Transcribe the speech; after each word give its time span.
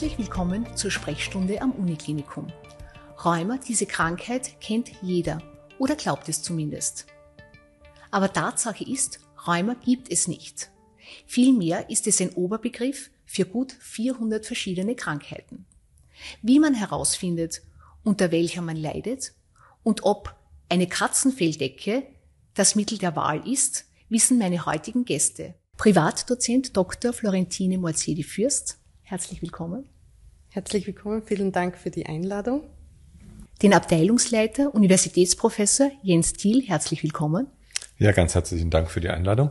Herzlich 0.00 0.18
willkommen 0.18 0.66
zur 0.78 0.90
Sprechstunde 0.90 1.60
am 1.60 1.72
Uniklinikum. 1.72 2.50
Rheuma, 3.22 3.58
diese 3.58 3.84
Krankheit, 3.84 4.58
kennt 4.58 4.90
jeder 5.02 5.42
oder 5.78 5.94
glaubt 5.94 6.26
es 6.30 6.42
zumindest. 6.42 7.04
Aber 8.10 8.32
Tatsache 8.32 8.82
ist, 8.82 9.20
Rheuma 9.46 9.74
gibt 9.74 10.10
es 10.10 10.26
nicht. 10.26 10.70
Vielmehr 11.26 11.90
ist 11.90 12.06
es 12.06 12.18
ein 12.22 12.30
Oberbegriff 12.30 13.10
für 13.26 13.44
gut 13.44 13.76
400 13.78 14.46
verschiedene 14.46 14.94
Krankheiten. 14.96 15.66
Wie 16.40 16.60
man 16.60 16.72
herausfindet, 16.72 17.60
unter 18.02 18.32
welcher 18.32 18.62
man 18.62 18.76
leidet 18.76 19.34
und 19.82 20.04
ob 20.04 20.34
eine 20.70 20.86
Katzenfelldecke 20.86 22.06
das 22.54 22.74
Mittel 22.74 22.96
der 22.96 23.16
Wahl 23.16 23.46
ist, 23.46 23.84
wissen 24.08 24.38
meine 24.38 24.64
heutigen 24.64 25.04
Gäste. 25.04 25.56
Privatdozent 25.76 26.74
Dr. 26.74 27.12
Florentine 27.12 27.76
Morzedi-Fürst, 27.76 28.79
herzlich 29.10 29.42
willkommen. 29.42 29.88
Herzlich 30.50 30.86
willkommen, 30.86 31.22
vielen 31.24 31.50
Dank 31.50 31.76
für 31.76 31.90
die 31.90 32.06
Einladung. 32.06 32.62
Den 33.60 33.74
Abteilungsleiter, 33.74 34.72
Universitätsprofessor 34.72 35.90
Jens 36.00 36.32
Thiel, 36.32 36.62
herzlich 36.68 37.02
willkommen. 37.02 37.48
Ja, 37.98 38.12
ganz 38.12 38.36
herzlichen 38.36 38.70
Dank 38.70 38.88
für 38.88 39.00
die 39.00 39.08
Einladung. 39.08 39.50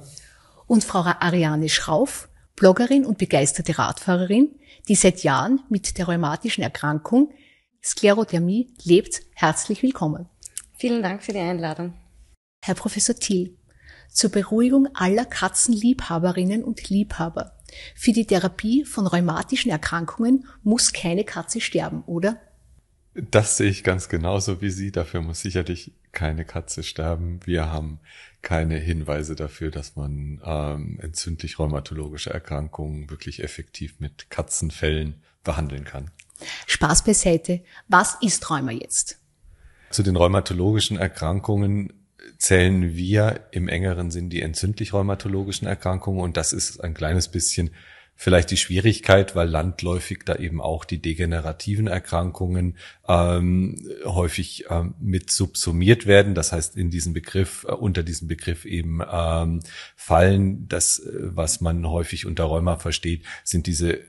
Und 0.65 0.85
Frau 0.85 0.99
Ariane 1.02 1.67
Schrauf, 1.67 2.30
Bloggerin 2.55 3.05
und 3.05 3.17
begeisterte 3.17 3.77
Radfahrerin, 3.77 4.55
die 4.87 4.95
seit 4.95 5.23
Jahren 5.23 5.59
mit 5.67 5.97
der 5.97 6.05
rheumatischen 6.05 6.63
Erkrankung 6.63 7.33
Sklerodermie 7.83 8.73
lebt. 8.83 9.23
Herzlich 9.33 9.83
willkommen. 9.83 10.30
Vielen 10.77 11.03
Dank 11.03 11.21
für 11.21 11.33
die 11.33 11.39
Einladung. 11.39 11.95
Herr 12.63 12.75
Professor 12.75 13.15
Thiel, 13.15 13.57
zur 14.09 14.31
Beruhigung 14.31 14.87
aller 14.93 15.25
Katzenliebhaberinnen 15.25 16.63
und 16.63 16.89
Liebhaber. 16.89 17.58
Für 17.95 18.12
die 18.12 18.25
Therapie 18.25 18.86
von 18.86 19.08
rheumatischen 19.08 19.72
Erkrankungen 19.72 20.45
muss 20.64 20.94
keine 20.94 21.23
Katze 21.23 21.62
sterben, 21.62 22.03
oder? 22.06 22.39
Das 23.14 23.58
sehe 23.58 23.70
ich 23.70 23.84
ganz 23.84 24.08
genauso 24.08 24.61
wie 24.61 24.70
Sie. 24.70 24.92
Dafür 24.92 25.22
muss 25.22 25.42
sicherlich 25.42 25.94
keine 26.11 26.45
Katze 26.45 26.84
sterben. 26.84 27.39
Wir 27.45 27.72
haben 27.72 28.00
keine 28.42 28.78
Hinweise 28.78 29.36
dafür, 29.36 29.72
dass 29.72 29.95
man 29.95 30.42
ähm, 30.45 31.00
entzündlich 31.02 31.59
rheumatologische 31.59 32.31
Erkrankungen 32.31 33.09
wirklich 33.09 33.44
effektiv 33.44 34.00
mit 34.00 34.30
Katzenfällen 34.30 35.16
behandeln 35.44 35.83
kann. 35.83 36.11
Spaß 36.67 37.04
beiseite. 37.04 37.61
Was 37.88 38.17
ist 38.22 38.50
Rheuma 38.50 38.72
jetzt? 38.72 39.20
Zu 39.89 40.04
den 40.04 40.16
rheumatologischen 40.16 40.98
Erkrankungen 40.98 41.94
zählen 42.40 42.95
wir 42.95 43.42
im 43.52 43.68
engeren 43.68 44.09
Sinn 44.09 44.30
die 44.30 44.42
entzündlich 44.42 44.94
rheumatologischen 44.94 45.68
Erkrankungen 45.68 46.22
und 46.22 46.38
das 46.38 46.54
ist 46.54 46.84
ein 46.84 46.95
kleines 46.95 47.28
bisschen 47.28 47.70
vielleicht 48.16 48.52
die 48.52 48.58
Schwierigkeit, 48.58 49.34
weil 49.34 49.48
landläufig 49.48 50.23
da 50.26 50.36
eben 50.36 50.60
auch 50.60 50.83
die 50.83 51.02
degenerativen 51.02 51.88
Erkrankungen 51.88 52.76
ähm, 53.08 53.78
häufig 54.04 54.66
ähm, 54.70 54.94
mit 54.99 55.32
subsumiert 55.32 56.05
werden. 56.05 56.36
Das 56.36 56.52
heißt, 56.52 56.76
in 56.76 56.89
diesem 56.89 57.14
Begriff, 57.14 57.66
äh, 57.66 57.72
unter 57.72 58.04
diesem 58.04 58.28
Begriff 58.28 58.66
eben 58.66 59.02
ähm, 59.10 59.61
fallen, 59.95 60.67
das, 60.67 60.99
äh, 60.99 61.11
was 61.33 61.61
man 61.61 61.88
häufig 61.88 62.26
unter 62.26 62.44
Rheuma 62.44 62.76
versteht, 62.76 63.23
sind 63.45 63.67
diese 63.67 63.99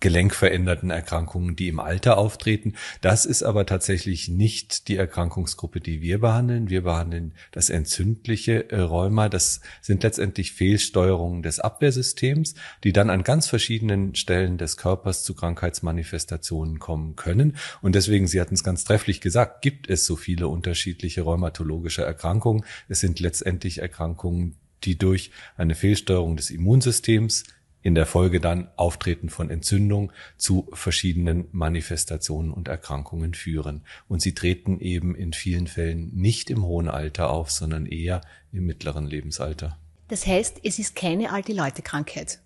gelenkveränderten 0.00 0.90
Erkrankungen, 0.90 1.56
die 1.56 1.68
im 1.68 1.80
Alter 1.80 2.18
auftreten. 2.18 2.74
Das 3.00 3.24
ist 3.24 3.42
aber 3.42 3.64
tatsächlich 3.66 4.28
nicht 4.28 4.88
die 4.88 4.96
Erkrankungsgruppe, 4.96 5.80
die 5.80 6.02
wir 6.02 6.20
behandeln. 6.20 6.68
Wir 6.68 6.82
behandeln 6.82 7.32
das 7.52 7.70
entzündliche 7.70 8.70
äh, 8.70 8.80
Rheuma. 8.80 9.28
Das 9.28 9.60
sind 9.80 10.02
letztendlich 10.02 10.52
Fehlsteuerungen 10.52 11.42
des 11.42 11.60
Abwehrsystems, 11.60 12.54
die 12.84 12.92
dann 12.92 13.10
an 13.10 13.22
ganz 13.22 13.48
verschiedenen 13.48 14.14
Stellen 14.14 14.58
des 14.58 14.76
Körpers 14.76 15.24
zu 15.24 15.34
Krankheitsmanifestationen 15.34 16.78
kommen 16.78 17.16
können. 17.16 17.56
Und 17.80 17.94
deswegen, 17.94 18.26
Sie 18.26 18.40
hatten 18.40 18.54
es 18.54 18.64
ganz 18.64 18.84
trefflich 18.84 19.20
gesagt, 19.20 19.62
gibt 19.62 19.88
es 19.88 20.04
so 20.04 20.16
viele 20.16 20.48
unterschiedliche 20.48 21.22
rheumatologische 21.22 22.02
Erkrankungen. 22.02 22.64
Es 22.88 23.00
sind 23.00 23.18
letztendlich 23.20 23.78
Erkrankungen, 23.78 24.56
die 24.84 24.98
durch 24.98 25.30
eine 25.56 25.74
Fehlsteuerung 25.74 26.36
des 26.36 26.50
Immunsystems 26.50 27.44
in 27.86 27.94
der 27.94 28.04
Folge 28.04 28.40
dann 28.40 28.66
Auftreten 28.74 29.28
von 29.28 29.48
Entzündung 29.48 30.10
zu 30.36 30.68
verschiedenen 30.72 31.46
Manifestationen 31.52 32.50
und 32.50 32.66
Erkrankungen 32.66 33.32
führen. 33.32 33.82
Und 34.08 34.20
sie 34.20 34.34
treten 34.34 34.80
eben 34.80 35.14
in 35.14 35.32
vielen 35.32 35.68
Fällen 35.68 36.10
nicht 36.12 36.50
im 36.50 36.64
hohen 36.64 36.88
Alter 36.88 37.30
auf, 37.30 37.52
sondern 37.52 37.86
eher 37.86 38.22
im 38.50 38.66
mittleren 38.66 39.06
Lebensalter. 39.06 39.78
Das 40.08 40.26
heißt, 40.26 40.62
es 40.64 40.80
ist 40.80 40.96
keine 40.96 41.30
alte 41.30 41.52
Leute 41.52 41.82
Krankheit. 41.82 42.40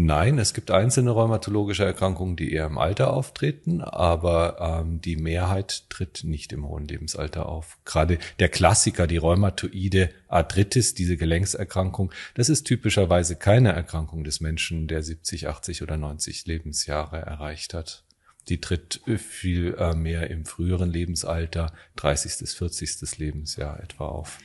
Nein, 0.00 0.38
es 0.38 0.54
gibt 0.54 0.70
einzelne 0.70 1.10
rheumatologische 1.10 1.84
Erkrankungen, 1.84 2.36
die 2.36 2.52
eher 2.52 2.66
im 2.66 2.78
Alter 2.78 3.12
auftreten, 3.12 3.80
aber 3.80 4.84
ähm, 4.84 5.00
die 5.00 5.16
Mehrheit 5.16 5.90
tritt 5.90 6.22
nicht 6.22 6.52
im 6.52 6.68
hohen 6.68 6.86
Lebensalter 6.86 7.48
auf. 7.48 7.78
Gerade 7.84 8.20
der 8.38 8.48
Klassiker, 8.48 9.08
die 9.08 9.16
rheumatoide 9.16 10.10
Arthritis, 10.28 10.94
diese 10.94 11.16
Gelenkserkrankung, 11.16 12.12
das 12.34 12.48
ist 12.48 12.62
typischerweise 12.62 13.34
keine 13.34 13.72
Erkrankung 13.72 14.22
des 14.22 14.40
Menschen, 14.40 14.86
der 14.86 15.02
70, 15.02 15.48
80 15.48 15.82
oder 15.82 15.96
90 15.96 16.46
Lebensjahre 16.46 17.16
erreicht 17.16 17.74
hat. 17.74 18.04
Die 18.48 18.60
tritt 18.60 19.00
viel 19.16 19.74
äh, 19.80 19.96
mehr 19.96 20.30
im 20.30 20.44
früheren 20.44 20.92
Lebensalter, 20.92 21.72
30. 21.96 22.38
bis 22.38 22.54
40. 22.54 23.18
Lebensjahr 23.18 23.82
etwa 23.82 24.06
auf. 24.06 24.38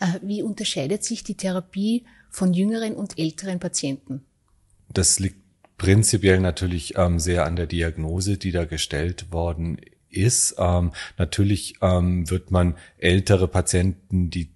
Äh, 0.00 0.18
wie 0.22 0.42
unterscheidet 0.42 1.04
sich 1.04 1.22
die 1.22 1.36
Therapie 1.36 2.04
von 2.30 2.52
jüngeren 2.52 2.96
und 2.96 3.16
älteren 3.16 3.60
Patienten? 3.60 4.24
Das 4.92 5.18
liegt 5.18 5.36
prinzipiell 5.76 6.40
natürlich 6.40 6.96
ähm, 6.96 7.18
sehr 7.18 7.46
an 7.46 7.56
der 7.56 7.66
Diagnose, 7.66 8.36
die 8.36 8.50
da 8.50 8.64
gestellt 8.64 9.32
worden 9.32 9.78
ist. 10.10 10.56
Ähm, 10.58 10.92
natürlich 11.16 11.74
ähm, 11.80 12.28
wird 12.30 12.50
man 12.50 12.74
ältere 12.98 13.48
Patienten, 13.48 14.30
die 14.30 14.50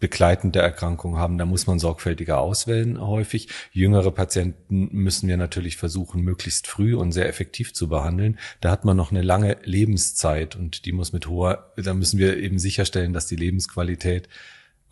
begleitende 0.00 0.60
Erkrankung 0.60 1.18
haben, 1.18 1.36
da 1.36 1.44
muss 1.44 1.66
man 1.66 1.78
sorgfältiger 1.78 2.40
auswählen 2.40 3.00
häufig. 3.00 3.48
Jüngere 3.70 4.10
Patienten 4.10 4.88
müssen 4.92 5.28
wir 5.28 5.36
natürlich 5.36 5.76
versuchen, 5.76 6.22
möglichst 6.22 6.66
früh 6.66 6.94
und 6.94 7.12
sehr 7.12 7.28
effektiv 7.28 7.74
zu 7.74 7.88
behandeln. 7.88 8.38
Da 8.62 8.70
hat 8.70 8.86
man 8.86 8.96
noch 8.96 9.10
eine 9.10 9.22
lange 9.22 9.58
Lebenszeit 9.62 10.56
und 10.56 10.86
die 10.86 10.92
muss 10.92 11.12
mit 11.12 11.28
hoher, 11.28 11.72
da 11.76 11.92
müssen 11.92 12.18
wir 12.18 12.38
eben 12.38 12.58
sicherstellen, 12.58 13.12
dass 13.12 13.26
die 13.26 13.36
Lebensqualität 13.36 14.28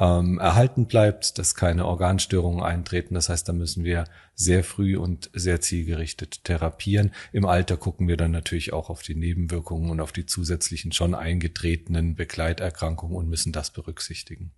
ähm, 0.01 0.39
erhalten 0.39 0.87
bleibt, 0.87 1.39
dass 1.39 1.55
keine 1.55 1.87
Organstörungen 1.87 2.63
eintreten. 2.63 3.15
Das 3.15 3.29
heißt, 3.29 3.49
da 3.49 3.53
müssen 3.53 3.85
wir 3.85 4.05
sehr 4.35 4.63
früh 4.63 4.97
und 4.97 5.31
sehr 5.33 5.61
zielgerichtet 5.61 6.45
therapieren. 6.45 7.13
Im 7.33 7.45
Alter 7.45 7.77
gucken 7.77 8.07
wir 8.07 8.17
dann 8.17 8.31
natürlich 8.31 8.73
auch 8.73 8.91
auf 8.91 9.03
die 9.03 9.15
Nebenwirkungen 9.15 9.91
und 9.91 10.01
auf 10.01 10.13
die 10.13 10.27
zusätzlichen 10.27 10.93
schon 10.93 11.15
eingetretenen 11.15 12.15
Begleiterkrankungen 12.15 13.17
und 13.17 13.29
müssen 13.29 13.53
das 13.53 13.71
berücksichtigen. 13.71 14.53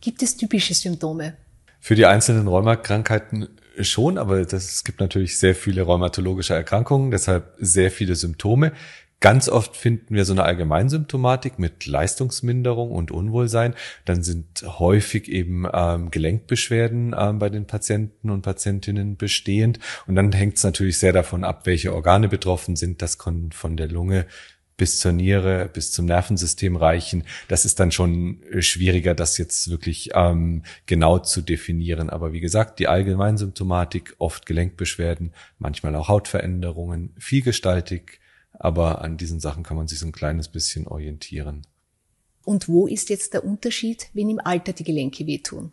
Gibt 0.00 0.22
es 0.22 0.36
typische 0.36 0.72
Symptome? 0.72 1.34
Für 1.78 1.94
die 1.94 2.06
einzelnen 2.06 2.48
Rheumakrankheiten 2.48 3.48
schon, 3.80 4.18
aber 4.18 4.44
das, 4.44 4.72
es 4.72 4.84
gibt 4.84 5.00
natürlich 5.00 5.38
sehr 5.38 5.54
viele 5.54 5.82
rheumatologische 5.82 6.54
Erkrankungen, 6.54 7.10
deshalb 7.10 7.54
sehr 7.58 7.90
viele 7.90 8.14
Symptome. 8.14 8.72
Ganz 9.20 9.50
oft 9.50 9.76
finden 9.76 10.14
wir 10.14 10.24
so 10.24 10.32
eine 10.32 10.44
Allgemeinsymptomatik 10.44 11.58
mit 11.58 11.84
Leistungsminderung 11.84 12.90
und 12.90 13.10
Unwohlsein. 13.10 13.74
Dann 14.06 14.22
sind 14.22 14.64
häufig 14.64 15.28
eben 15.28 15.66
ähm, 15.70 16.10
Gelenkbeschwerden 16.10 17.14
ähm, 17.16 17.38
bei 17.38 17.50
den 17.50 17.66
Patienten 17.66 18.30
und 18.30 18.40
Patientinnen 18.40 19.18
bestehend. 19.18 19.78
Und 20.06 20.14
dann 20.14 20.32
hängt 20.32 20.56
es 20.56 20.64
natürlich 20.64 20.96
sehr 20.96 21.12
davon 21.12 21.44
ab, 21.44 21.66
welche 21.66 21.94
Organe 21.94 22.28
betroffen 22.28 22.76
sind. 22.76 23.02
Das 23.02 23.18
kann 23.18 23.52
von 23.52 23.76
der 23.76 23.88
Lunge 23.88 24.24
bis 24.78 24.98
zur 24.98 25.12
Niere, 25.12 25.68
bis 25.70 25.92
zum 25.92 26.06
Nervensystem 26.06 26.74
reichen. 26.74 27.24
Das 27.48 27.66
ist 27.66 27.78
dann 27.78 27.92
schon 27.92 28.42
äh, 28.44 28.62
schwieriger, 28.62 29.14
das 29.14 29.36
jetzt 29.36 29.70
wirklich 29.70 30.12
ähm, 30.14 30.62
genau 30.86 31.18
zu 31.18 31.42
definieren. 31.42 32.08
Aber 32.08 32.32
wie 32.32 32.40
gesagt, 32.40 32.78
die 32.78 32.88
Allgemeinsymptomatik, 32.88 34.14
oft 34.16 34.46
Gelenkbeschwerden, 34.46 35.34
manchmal 35.58 35.94
auch 35.96 36.08
Hautveränderungen, 36.08 37.14
vielgestaltig, 37.18 38.19
aber 38.60 39.02
an 39.02 39.16
diesen 39.16 39.40
Sachen 39.40 39.62
kann 39.62 39.76
man 39.76 39.88
sich 39.88 39.98
so 39.98 40.06
ein 40.06 40.12
kleines 40.12 40.48
bisschen 40.48 40.86
orientieren. 40.86 41.62
Und 42.44 42.68
wo 42.68 42.86
ist 42.86 43.10
jetzt 43.10 43.34
der 43.34 43.44
Unterschied, 43.44 44.08
wenn 44.12 44.30
im 44.30 44.40
Alter 44.40 44.72
die 44.72 44.84
Gelenke 44.84 45.26
wehtun? 45.26 45.72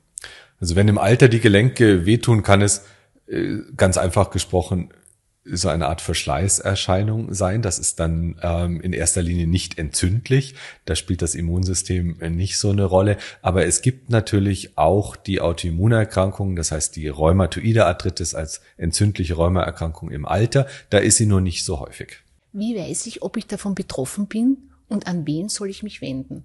Also 0.59 0.75
wenn 0.75 0.87
im 0.87 0.97
Alter 0.97 1.27
die 1.27 1.39
Gelenke 1.39 2.05
wehtun, 2.05 2.43
kann 2.43 2.61
es 2.61 2.83
äh, 3.27 3.57
ganz 3.75 3.97
einfach 3.97 4.31
gesprochen 4.31 4.89
so 5.49 5.69
eine 5.69 5.87
Art 5.87 6.01
Verschleißerscheinung 6.01 7.33
sein. 7.33 7.61
Das 7.61 7.79
ist 7.79 7.99
dann 7.99 8.35
ähm, 8.41 8.81
in 8.81 8.93
erster 8.93 9.21
Linie 9.21 9.47
nicht 9.47 9.77
entzündlich. 9.77 10.55
Da 10.85 10.95
spielt 10.95 11.21
das 11.21 11.35
Immunsystem 11.35 12.17
nicht 12.31 12.57
so 12.57 12.69
eine 12.69 12.85
Rolle. 12.85 13.17
Aber 13.41 13.65
es 13.65 13.81
gibt 13.81 14.09
natürlich 14.09 14.77
auch 14.77 15.15
die 15.15 15.41
Autoimmunerkrankungen, 15.41 16.55
das 16.55 16.71
heißt 16.71 16.95
die 16.95 17.07
rheumatoide 17.07 17.85
Arthritis 17.85 18.35
als 18.35 18.61
entzündliche 18.77 19.35
Rheumaerkrankung 19.35 20.11
im 20.11 20.25
Alter. 20.25 20.67
Da 20.89 20.97
ist 20.97 21.17
sie 21.17 21.25
nur 21.25 21.41
nicht 21.41 21.63
so 21.63 21.79
häufig. 21.79 22.17
Wie 22.57 22.75
weiß 22.75 23.05
ich, 23.05 23.21
ob 23.21 23.37
ich 23.37 23.45
davon 23.45 23.75
betroffen 23.75 24.25
bin 24.27 24.57
und 24.87 25.05
an 25.05 25.27
wen 25.27 25.47
soll 25.47 25.69
ich 25.69 25.83
mich 25.83 26.01
wenden? 26.01 26.43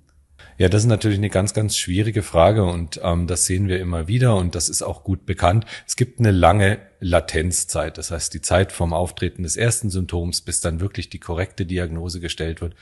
Ja, 0.58 0.68
das 0.68 0.82
ist 0.82 0.88
natürlich 0.88 1.18
eine 1.18 1.30
ganz, 1.30 1.54
ganz 1.54 1.76
schwierige 1.76 2.22
Frage 2.22 2.64
und 2.64 3.00
ähm, 3.02 3.26
das 3.26 3.46
sehen 3.46 3.68
wir 3.68 3.80
immer 3.80 4.08
wieder 4.08 4.36
und 4.36 4.54
das 4.54 4.68
ist 4.68 4.82
auch 4.82 5.04
gut 5.04 5.24
bekannt. 5.24 5.64
Es 5.86 5.96
gibt 5.96 6.18
eine 6.18 6.32
lange 6.32 6.80
Latenzzeit, 7.00 7.96
das 7.96 8.10
heißt 8.10 8.34
die 8.34 8.42
Zeit 8.42 8.72
vom 8.72 8.92
Auftreten 8.92 9.44
des 9.44 9.56
ersten 9.56 9.88
Symptoms, 9.88 10.42
bis 10.42 10.60
dann 10.60 10.80
wirklich 10.80 11.08
die 11.08 11.20
korrekte 11.20 11.64
Diagnose 11.64 12.20
gestellt 12.20 12.60
wird, 12.60 12.74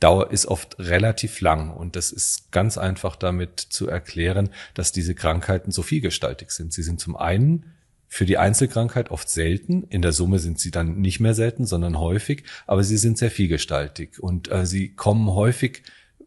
Dauer 0.00 0.32
ist 0.32 0.46
oft 0.46 0.78
relativ 0.80 1.40
lang 1.40 1.70
und 1.70 1.94
das 1.94 2.10
ist 2.10 2.50
ganz 2.50 2.76
einfach 2.76 3.14
damit 3.14 3.60
zu 3.60 3.86
erklären, 3.86 4.50
dass 4.74 4.90
diese 4.90 5.14
Krankheiten 5.14 5.70
so 5.70 5.82
vielgestaltig 5.82 6.50
sind. 6.50 6.72
Sie 6.72 6.82
sind 6.82 6.98
zum 6.98 7.16
einen 7.16 7.66
für 8.12 8.26
die 8.26 8.36
Einzelkrankheit 8.36 9.10
oft 9.10 9.30
selten. 9.30 9.84
In 9.84 10.02
der 10.02 10.12
Summe 10.12 10.38
sind 10.38 10.60
sie 10.60 10.70
dann 10.70 11.00
nicht 11.00 11.18
mehr 11.18 11.32
selten, 11.32 11.64
sondern 11.64 11.98
häufig, 11.98 12.44
aber 12.66 12.84
sie 12.84 12.98
sind 12.98 13.16
sehr 13.16 13.30
vielgestaltig 13.30 14.22
und 14.22 14.52
äh, 14.52 14.66
sie 14.66 14.94
kommen 14.94 15.30
häufig 15.30 15.82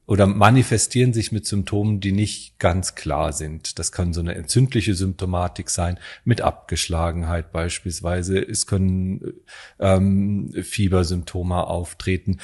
oder 0.07 0.25
manifestieren 0.25 1.13
sich 1.13 1.31
mit 1.31 1.45
Symptomen, 1.45 1.99
die 1.99 2.11
nicht 2.11 2.57
ganz 2.57 2.95
klar 2.95 3.33
sind. 3.33 3.77
Das 3.77 3.91
kann 3.91 4.13
so 4.13 4.19
eine 4.19 4.33
entzündliche 4.33 4.95
Symptomatik 4.95 5.69
sein, 5.69 5.99
mit 6.23 6.41
Abgeschlagenheit 6.41 7.51
beispielsweise. 7.51 8.39
Es 8.39 8.65
können 8.65 9.33
ähm, 9.79 10.53
Fiebersymptome 10.59 11.67
auftreten, 11.67 12.39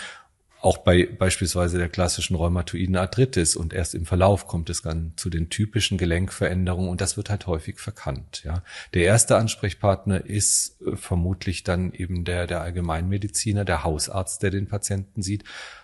auch 0.62 0.78
bei 0.78 1.08
beispielsweise 1.08 1.80
der 1.80 1.90
klassischen 1.90 2.36
rheumatoiden 2.36 2.96
Arthritis. 2.96 3.56
Und 3.56 3.74
erst 3.74 3.96
im 3.96 4.06
Verlauf 4.06 4.48
kommt 4.48 4.70
es 4.70 4.84
dann 4.84 5.14
zu 5.16 5.30
den 5.30 5.50
typischen 5.50 5.98
Gelenkveränderungen 5.98 6.90
und 6.90 7.02
das 7.02 7.18
wird 7.18 7.30
halt 7.30 7.48
häufig 7.48 7.80
verkannt. 7.80 8.44
Ja. 8.46 8.64
Der 8.94 9.04
erste 9.04 9.38
Ansprechpartner 9.38 10.24
ist 10.24 10.80
äh, 10.82 10.96
vermutlich 10.96 11.64
dann 11.64 11.92
eben 11.94 12.26
der, 12.26 12.46
der 12.46 12.62
Allgemeinmediziner, 12.62 13.66
der 13.66 13.84
Hausarzt, 13.84 14.44
der 14.44 14.52
den 14.52 14.68
Patienten 14.68 15.24
sieht. 15.24 15.44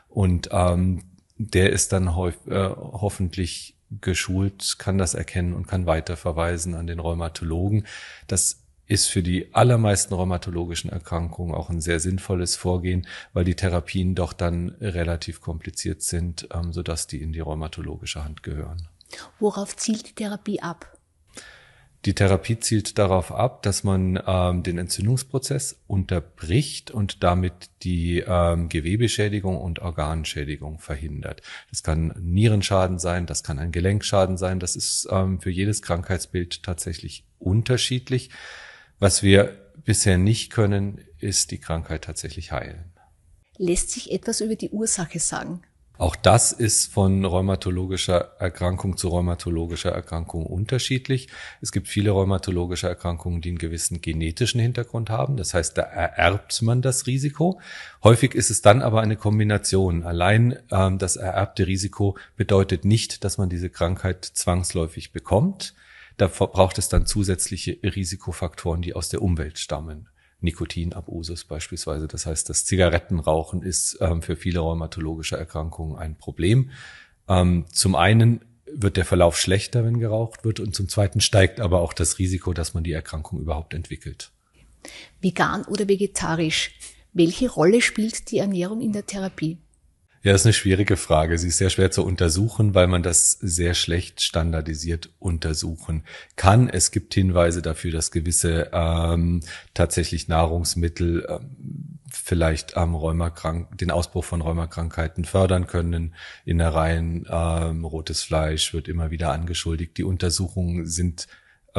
Und 0.10 0.50
ähm, 0.52 1.04
der 1.38 1.72
ist 1.72 1.92
dann 1.92 2.16
häuf, 2.16 2.36
äh, 2.48 2.70
hoffentlich 2.70 3.76
geschult, 3.90 4.76
kann 4.78 4.98
das 4.98 5.14
erkennen 5.14 5.54
und 5.54 5.68
kann 5.68 5.86
weiterverweisen 5.86 6.76
an 6.76 6.88
den 6.88 7.00
Rheumatologen. 7.00 7.88
Das 8.28 8.67
ist 8.88 9.08
für 9.08 9.22
die 9.22 9.54
allermeisten 9.54 10.14
rheumatologischen 10.14 10.90
Erkrankungen 10.90 11.54
auch 11.54 11.70
ein 11.70 11.82
sehr 11.82 12.00
sinnvolles 12.00 12.56
Vorgehen, 12.56 13.06
weil 13.34 13.44
die 13.44 13.56
Therapien 13.56 14.16
doch 14.16 14.34
dann 14.34 14.70
relativ 14.82 15.42
kompliziert 15.42 16.02
sind, 16.02 16.48
ähm, 16.54 16.74
sodass 16.74 17.08
die 17.08 17.22
in 17.22 17.34
die 17.34 17.42
rheumatologische 17.42 18.24
Hand 18.24 18.44
gehören. 18.44 18.88
Worauf 19.40 19.76
zielt 19.76 20.10
die 20.10 20.14
Therapie 20.14 20.62
ab? 20.62 20.98
Die 22.06 22.14
Therapie 22.14 22.60
zielt 22.60 22.98
darauf 22.98 23.34
ab, 23.34 23.64
dass 23.64 23.84
man 23.84 24.22
ähm, 24.26 24.64
den 24.64 24.78
Entzündungsprozess 24.78 25.82
unterbricht 25.88 26.92
und 26.92 27.24
damit 27.24 27.70
die 27.84 28.24
ähm, 28.26 28.70
Gewebeschädigung 28.70 29.58
und 29.58 29.80
Organschädigung 29.80 30.80
verhindert. 30.80 31.42
Das 31.70 31.84
kann 31.84 32.14
Nierenschaden 32.22 33.00
sein, 33.00 33.26
das 33.26 33.44
kann 33.44 33.60
ein 33.60 33.72
Gelenkschaden 33.72 34.38
sein, 34.38 34.60
das 34.60 34.76
ist 34.78 35.08
ähm, 35.12 35.42
für 35.42 35.50
jedes 35.50 35.82
Krankheitsbild 35.82 36.64
tatsächlich 36.64 37.26
unterschiedlich. 37.40 38.30
Was 39.00 39.22
wir 39.22 39.56
bisher 39.86 40.18
nicht 40.18 40.52
können, 40.52 41.02
ist 41.20 41.52
die 41.52 41.60
Krankheit 41.60 42.04
tatsächlich 42.06 42.52
heilen. 42.52 42.94
Lässt 43.58 43.92
sich 43.92 44.12
etwas 44.12 44.42
über 44.42 44.56
die 44.56 44.72
Ursache 44.72 45.20
sagen? 45.20 45.62
Auch 46.00 46.16
das 46.16 46.52
ist 46.52 46.92
von 46.92 47.26
rheumatologischer 47.26 48.34
Erkrankung 48.40 48.98
zu 48.98 49.10
rheumatologischer 49.10 49.92
Erkrankung 49.92 50.46
unterschiedlich. 50.46 51.28
Es 51.60 51.72
gibt 51.72 51.88
viele 51.88 52.12
rheumatologische 52.12 52.88
Erkrankungen, 52.88 53.42
die 53.42 53.50
einen 53.50 53.58
gewissen 53.58 54.02
genetischen 54.02 54.62
Hintergrund 54.62 55.10
haben. 55.10 55.38
Das 55.38 55.56
heißt, 55.56 55.78
da 55.78 55.82
ererbt 55.82 56.62
man 56.62 56.82
das 56.84 57.08
Risiko. 57.08 57.60
Häufig 58.04 58.36
ist 58.36 58.52
es 58.52 58.62
dann 58.62 58.84
aber 58.84 59.02
eine 59.02 59.16
Kombination. 59.16 60.04
Allein 60.04 60.60
ähm, 60.72 61.00
das 61.00 61.16
ererbte 61.16 61.66
Risiko 61.66 62.16
bedeutet 62.36 62.86
nicht, 62.86 63.24
dass 63.24 63.40
man 63.40 63.50
diese 63.50 63.70
Krankheit 63.72 64.24
zwangsläufig 64.26 65.12
bekommt. 65.12 65.74
Da 66.18 66.28
braucht 66.28 66.78
es 66.78 66.90
dann 66.90 67.06
zusätzliche 67.06 67.78
Risikofaktoren, 67.84 68.82
die 68.82 68.96
aus 68.96 69.10
der 69.10 69.22
Umwelt 69.22 69.60
stammen. 69.60 70.10
Nikotinabusus 70.40 71.46
beispielsweise. 71.46 72.08
Das 72.08 72.26
heißt, 72.26 72.50
das 72.50 72.66
Zigarettenrauchen 72.66 73.62
ist 73.64 73.98
ähm, 74.02 74.22
für 74.22 74.36
viele 74.36 74.60
rheumatologische 74.60 75.38
Erkrankungen 75.38 75.98
ein 75.98 76.16
Problem. 76.16 76.72
Ähm, 77.28 77.66
zum 77.72 77.96
einen 77.96 78.42
wird 78.72 78.98
der 78.98 79.06
Verlauf 79.06 79.40
schlechter, 79.40 79.84
wenn 79.84 80.00
geraucht 80.00 80.44
wird, 80.44 80.60
und 80.60 80.76
zum 80.76 80.90
zweiten 80.90 81.22
steigt 81.22 81.60
aber 81.60 81.82
auch 81.82 81.94
das 81.94 82.20
Risiko, 82.20 82.54
dass 82.54 82.74
man 82.74 82.84
die 82.84 82.92
Erkrankung 82.92 83.40
überhaupt 83.40 83.74
entwickelt. 83.74 84.32
Vegan 85.22 85.64
oder 85.66 85.88
vegetarisch? 85.88 86.72
Welche 87.14 87.50
Rolle 87.50 87.82
spielt 87.82 88.30
die 88.32 88.38
Ernährung 88.38 88.82
in 88.82 88.92
der 88.92 89.06
Therapie? 89.06 89.58
Ja, 90.28 90.34
das 90.34 90.42
ist 90.42 90.48
eine 90.48 90.54
schwierige 90.54 90.98
Frage. 90.98 91.38
Sie 91.38 91.48
ist 91.48 91.58
sehr 91.58 91.70
schwer 91.70 91.90
zu 91.90 92.04
untersuchen, 92.06 92.76
weil 92.76 92.88
man 92.88 93.02
das 93.02 93.32
sehr 93.40 93.74
schlecht 93.74 94.20
standardisiert 94.20 95.10
untersuchen 95.20 96.04
kann. 96.36 96.68
Es 96.68 96.92
gibt 96.92 97.14
Hinweise 97.14 97.62
dafür, 97.62 97.94
dass 97.94 98.12
gewisse 98.12 98.70
ähm, 98.74 99.40
tatsächlich 99.74 100.28
Nahrungsmittel 100.28 101.26
ähm, 101.30 102.00
vielleicht 102.12 102.74
ähm, 102.76 102.94
Rheumakrank 102.94 103.78
den 103.78 103.90
Ausbruch 103.90 104.26
von 104.26 104.42
Rheumakrankheiten 104.42 105.24
fördern 105.24 105.66
können. 105.66 106.14
Innereien, 106.44 107.26
ähm, 107.30 107.86
rotes 107.86 108.22
Fleisch 108.22 108.74
wird 108.74 108.90
immer 108.90 109.12
wieder 109.12 109.32
angeschuldigt. 109.32 109.98
Die 109.98 110.04
Untersuchungen 110.04 110.88
sind 110.88 111.30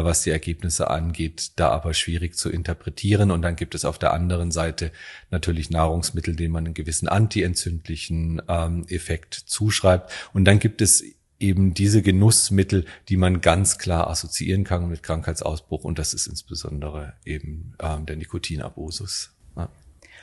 was 0.05 0.23
die 0.23 0.31
Ergebnisse 0.31 0.91
angeht, 0.91 1.53
da 1.57 1.71
aber 1.71 1.95
schwierig 1.95 2.37
zu 2.37 2.51
interpretieren. 2.51 3.31
Und 3.31 3.43
dann 3.43 3.57
gibt 3.57 3.75
es 3.75 3.85
auf 3.85 3.99
der 3.99 4.13
anderen 4.13 4.51
Seite 4.51 4.93
natürlich 5.31 5.71
Nahrungsmittel, 5.71 6.37
denen 6.37 6.53
man 6.53 6.67
einen 6.67 6.75
gewissen 6.75 7.09
antientzündlichen 7.09 8.43
ähm, 8.49 8.87
Effekt 8.89 9.35
zuschreibt. 9.35 10.11
Und 10.33 10.45
dann 10.45 10.59
gibt 10.59 10.83
es 10.83 11.05
eben 11.41 11.75
diese 11.75 12.03
Genussmittel, 12.03 12.85
die 13.09 13.17
man 13.17 13.41
ganz 13.41 13.79
klar 13.79 14.09
assoziieren 14.09 14.65
kann 14.65 14.89
mit 14.89 15.03
Krankheitsausbruch. 15.03 15.85
Und 15.85 15.99
das 15.99 16.15
ist 16.15 16.27
insbesondere 16.27 17.15
eben 17.25 17.75
ähm, 17.81 18.07
der 18.07 18.17
Nikotinabusus. 18.17 19.31
Ja. 19.57 19.71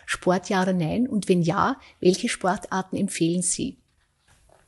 Sport 0.06 0.50
ja 0.50 0.62
oder 0.62 0.74
nein? 0.74 1.08
Und 1.08 1.30
wenn 1.30 1.42
ja, 1.42 1.80
welche 2.00 2.30
Sportarten 2.30 2.98
empfehlen 2.98 3.42
Sie? 3.42 3.78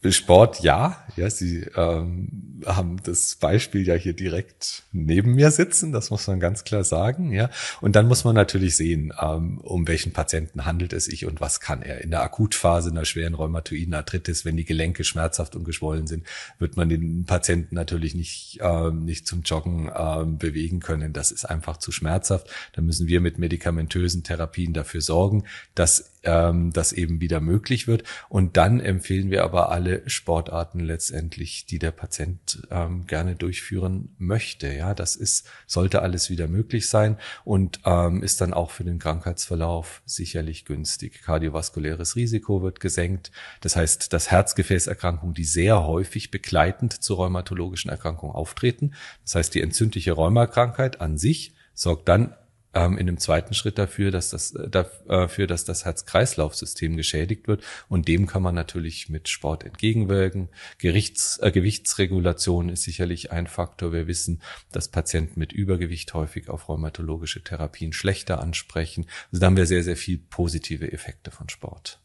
Sport, 0.03 0.61
ja. 0.61 1.03
Ja, 1.15 1.29
Sie 1.29 1.61
ähm, 1.75 2.61
haben 2.65 2.97
das 3.03 3.35
Beispiel 3.35 3.85
ja 3.85 3.95
hier 3.95 4.13
direkt 4.13 4.83
neben 4.91 5.33
mir 5.33 5.49
sitzen, 5.49 5.91
das 5.91 6.11
muss 6.11 6.27
man 6.27 6.39
ganz 6.39 6.63
klar 6.63 6.83
sagen. 6.83 7.31
Ja, 7.31 7.49
und 7.81 7.95
dann 7.95 8.07
muss 8.07 8.23
man 8.23 8.35
natürlich 8.35 8.75
sehen, 8.75 9.11
ähm, 9.19 9.57
um 9.57 9.87
welchen 9.87 10.13
Patienten 10.13 10.65
handelt 10.65 10.93
es 10.93 11.05
sich 11.05 11.25
und 11.25 11.41
was 11.41 11.59
kann 11.59 11.81
er. 11.81 12.01
In 12.01 12.11
der 12.11 12.21
Akutphase 12.21 12.91
einer 12.91 13.05
schweren 13.05 13.33
rheumatoiden 13.33 13.95
Arthritis, 13.95 14.45
wenn 14.45 14.55
die 14.55 14.65
Gelenke 14.65 15.03
schmerzhaft 15.03 15.55
und 15.55 15.63
geschwollen 15.63 16.05
sind, 16.05 16.25
wird 16.59 16.77
man 16.77 16.89
den 16.89 17.25
Patienten 17.25 17.73
natürlich 17.73 18.13
nicht 18.13 18.59
ähm, 18.61 19.03
nicht 19.03 19.27
zum 19.27 19.41
Joggen 19.41 19.89
ähm, 19.95 20.37
bewegen 20.37 20.79
können. 20.79 21.11
Das 21.11 21.31
ist 21.31 21.45
einfach 21.45 21.77
zu 21.77 21.91
schmerzhaft. 21.91 22.49
Da 22.73 22.83
müssen 22.83 23.07
wir 23.07 23.19
mit 23.19 23.39
medikamentösen 23.39 24.23
Therapien 24.23 24.73
dafür 24.73 25.01
sorgen, 25.01 25.45
dass 25.73 26.11
ähm, 26.23 26.71
das 26.73 26.91
eben 26.91 27.21
wieder 27.21 27.39
möglich 27.39 27.87
wird. 27.87 28.03
Und 28.29 28.57
dann 28.57 28.79
empfehlen 28.79 29.31
wir 29.31 29.43
aber 29.43 29.71
alle 29.71 30.07
Sportarten 30.09 30.79
letztendlich, 30.79 31.65
die 31.65 31.79
der 31.79 31.91
Patient 31.91 32.67
ähm, 32.71 33.05
gerne 33.07 33.35
durchführen 33.35 34.15
möchte. 34.17 34.73
Ja, 34.73 34.93
das 34.93 35.15
ist, 35.15 35.47
sollte 35.65 36.01
alles 36.01 36.29
wieder 36.29 36.47
möglich 36.47 36.89
sein 36.89 37.17
und 37.43 37.79
ähm, 37.85 38.23
ist 38.23 38.41
dann 38.41 38.53
auch 38.53 38.71
für 38.71 38.83
den 38.83 38.99
Krankheitsverlauf 38.99 40.01
sicherlich 40.05 40.65
günstig. 40.65 41.21
Kardiovaskuläres 41.21 42.15
Risiko 42.15 42.61
wird 42.61 42.79
gesenkt. 42.79 43.31
Das 43.61 43.75
heißt, 43.75 44.13
dass 44.13 44.31
Herzgefäßerkrankungen, 44.31 45.33
die 45.33 45.45
sehr 45.45 45.85
häufig 45.85 46.31
begleitend 46.31 46.93
zu 46.93 47.15
rheumatologischen 47.15 47.89
Erkrankungen 47.89 48.35
auftreten, 48.35 48.93
das 49.23 49.35
heißt, 49.35 49.55
die 49.55 49.61
entzündliche 49.61 50.13
Rheumakrankheit 50.13 51.01
an 51.01 51.17
sich 51.17 51.53
sorgt 51.73 52.09
dann 52.09 52.33
ähm, 52.77 52.97
in 52.97 53.07
dem 53.07 53.17
zweiten 53.17 53.53
Schritt 53.53 53.77
dafür, 53.77 54.11
dass 54.11 54.29
das 54.29 54.53
äh, 54.53 54.69
dafür, 54.69 55.47
dass 55.47 55.65
das 55.65 55.85
Herz-Kreislauf-System 55.85 56.95
geschädigt 56.95 57.47
wird. 57.47 57.63
Und 57.89 58.07
dem 58.07 58.27
kann 58.27 58.43
man 58.43 58.53
natürlich 58.53 59.09
mit 59.09 59.29
Sport 59.29 59.63
entgegenwirken. 59.63 60.49
Gerichts, 60.77 61.39
äh, 61.41 61.51
Gewichtsregulation 61.51 62.69
ist 62.69 62.83
sicherlich 62.83 63.31
ein 63.31 63.47
Faktor. 63.47 63.91
Wir 63.91 64.07
wissen, 64.07 64.41
dass 64.71 64.89
Patienten 64.89 65.39
mit 65.39 65.51
Übergewicht 65.51 66.13
häufig 66.13 66.49
auf 66.49 66.69
rheumatologische 66.69 67.43
Therapien 67.43 67.93
schlechter 67.93 68.41
ansprechen. 68.41 69.07
Also 69.31 69.41
da 69.41 69.47
haben 69.47 69.57
wir 69.57 69.65
sehr, 69.65 69.83
sehr 69.83 69.97
viel 69.97 70.19
positive 70.19 70.91
Effekte 70.91 71.31
von 71.31 71.49
Sport. 71.49 71.99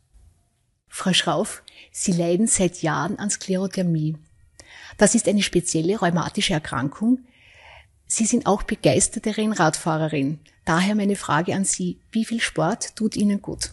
Frau 0.88 1.12
Schrauf, 1.12 1.62
Sie 1.90 2.12
leiden 2.12 2.46
seit 2.46 2.82
Jahren 2.82 3.18
an 3.18 3.30
Sklerodermie. 3.30 4.16
Das 4.98 5.14
ist 5.14 5.28
eine 5.28 5.42
spezielle 5.42 5.98
rheumatische 5.98 6.52
Erkrankung, 6.52 7.20
Sie 8.14 8.26
sind 8.26 8.46
auch 8.46 8.62
begeisterte 8.62 9.38
Rennradfahrerin. 9.38 10.38
Daher 10.66 10.94
meine 10.94 11.16
Frage 11.16 11.54
an 11.54 11.64
Sie. 11.64 11.98
Wie 12.10 12.26
viel 12.26 12.40
Sport 12.40 12.94
tut 12.94 13.16
Ihnen 13.16 13.40
gut? 13.40 13.70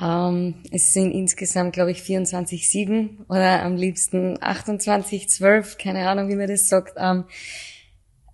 Ähm, 0.00 0.54
es 0.70 0.94
sind 0.94 1.12
insgesamt, 1.12 1.74
glaube 1.74 1.90
ich, 1.90 1.98
24-7 1.98 3.28
oder 3.28 3.62
am 3.62 3.76
liebsten 3.76 4.38
28-12, 4.38 5.76
keine 5.76 6.08
Ahnung, 6.08 6.30
wie 6.30 6.34
man 6.34 6.48
das 6.48 6.70
sagt. 6.70 6.94
Ähm, 6.96 7.24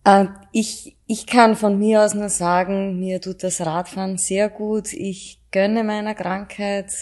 äh, 0.05 0.27
ich, 0.53 0.97
ich 1.09 1.27
kann 1.27 1.57
von 1.57 1.81
mir 1.81 2.03
aus 2.03 2.15
nur 2.15 2.29
sagen, 2.29 3.01
mir 3.01 3.21
tut 3.21 3.43
das 3.43 3.61
Radfahren 3.61 4.19
sehr 4.19 4.51
gut. 4.51 4.93
Ich 4.93 5.41
gönne 5.51 5.83
meiner 5.83 6.15
Krankheit 6.15 6.93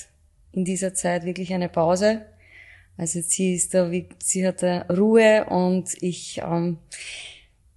in 0.53 0.65
dieser 0.65 0.95
Zeit 0.95 1.27
wirklich 1.27 1.53
eine 1.53 1.69
Pause. 1.69 2.25
Also 2.97 3.21
sie 3.21 3.57
ist 3.57 3.75
da, 3.75 3.91
wie, 3.91 4.09
sie 4.21 4.47
hat 4.47 4.63
da 4.63 4.87
Ruhe 4.89 5.45
und 5.51 6.03
ich, 6.03 6.41
ähm, 6.43 6.79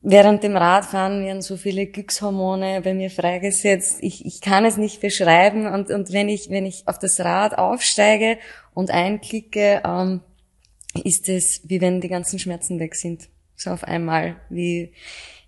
während 0.03 0.43
dem 0.43 0.55
Radfahren 0.55 1.25
werden 1.25 1.41
so 1.41 1.57
viele 1.57 1.88
Glückshormone 1.88 2.81
bei 2.81 2.93
mir 2.93 3.10
freigesetzt. 3.10 3.98
Ich, 4.01 4.25
ich 4.25 4.41
kann 4.41 4.65
es 4.65 4.77
nicht 4.77 5.01
beschreiben 5.01 5.65
und, 5.65 5.89
und 5.89 6.12
wenn 6.13 6.29
ich, 6.29 6.50
wenn 6.50 6.65
ich 6.65 6.88
auf 6.88 7.00
das 7.00 7.19
Rad 7.19 7.57
aufsteige 7.57 8.38
und 8.74 8.91
einklicke, 8.91 9.81
ähm, 9.86 10.22
ist 11.03 11.27
es 11.29 11.62
wie 11.63 11.81
wenn 11.81 12.01
die 12.01 12.10
ganzen 12.10 12.38
Schmerzen 12.38 12.79
weg 12.79 12.95
sind. 12.95 13.29
So 13.55 13.72
auf 13.72 13.83
einmal, 13.83 14.36
wie, 14.50 14.93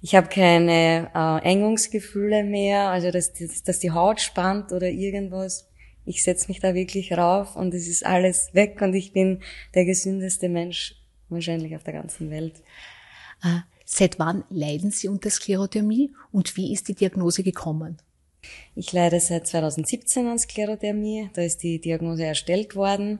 ich 0.01 0.15
habe 0.15 0.27
keine 0.27 1.11
äh, 1.13 1.45
Engungsgefühle 1.45 2.43
mehr, 2.43 2.89
also 2.89 3.11
dass, 3.11 3.33
dass, 3.33 3.61
dass 3.61 3.79
die 3.79 3.91
Haut 3.91 4.21
spannt 4.21 4.71
oder 4.71 4.87
irgendwas 4.87 5.69
ich 6.05 6.23
setze 6.23 6.47
mich 6.47 6.59
da 6.59 6.73
wirklich 6.75 7.11
rauf 7.13 7.55
und 7.55 7.73
es 7.73 7.87
ist 7.87 8.05
alles 8.05 8.53
weg 8.53 8.81
und 8.81 8.93
ich 8.93 9.11
bin 9.11 9.41
der 9.73 9.85
gesündeste 9.85 10.49
Mensch 10.49 10.95
wahrscheinlich 11.29 11.75
auf 11.75 11.83
der 11.83 11.93
ganzen 11.93 12.29
Welt. 12.29 12.61
Äh, 13.43 13.61
seit 13.85 14.19
wann 14.19 14.43
leiden 14.49 14.91
Sie 14.91 15.07
unter 15.07 15.29
Sklerodermie 15.29 16.11
und 16.31 16.57
wie 16.57 16.73
ist 16.73 16.87
die 16.87 16.95
Diagnose 16.95 17.43
gekommen? 17.43 17.97
Ich 18.75 18.91
leide 18.91 19.19
seit 19.19 19.47
2017 19.47 20.27
an 20.27 20.37
Sklerodermie. 20.37 21.29
Da 21.33 21.41
ist 21.41 21.63
die 21.63 21.79
Diagnose 21.79 22.25
erstellt 22.25 22.75
worden 22.75 23.19